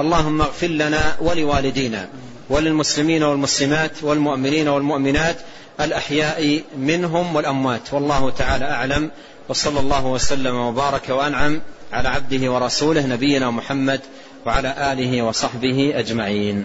[0.00, 2.08] اللهم اغفر لنا ولوالدينا
[2.50, 5.36] وللمسلمين والمسلمات والمؤمنين والمؤمنات
[5.80, 7.92] الأحياء منهم والأموات.
[7.92, 9.10] والله تعالى أعلم.
[9.48, 11.60] وصلى الله وسلم وبارك وأنعم
[11.92, 14.00] على عبده ورسوله نبينا محمد
[14.46, 16.64] وعلى آله وصحبه أجمعين.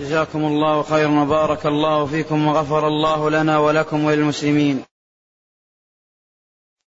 [0.00, 4.84] جزاكم الله خيرا وبارك الله فيكم وغفر الله لنا ولكم وللمسلمين.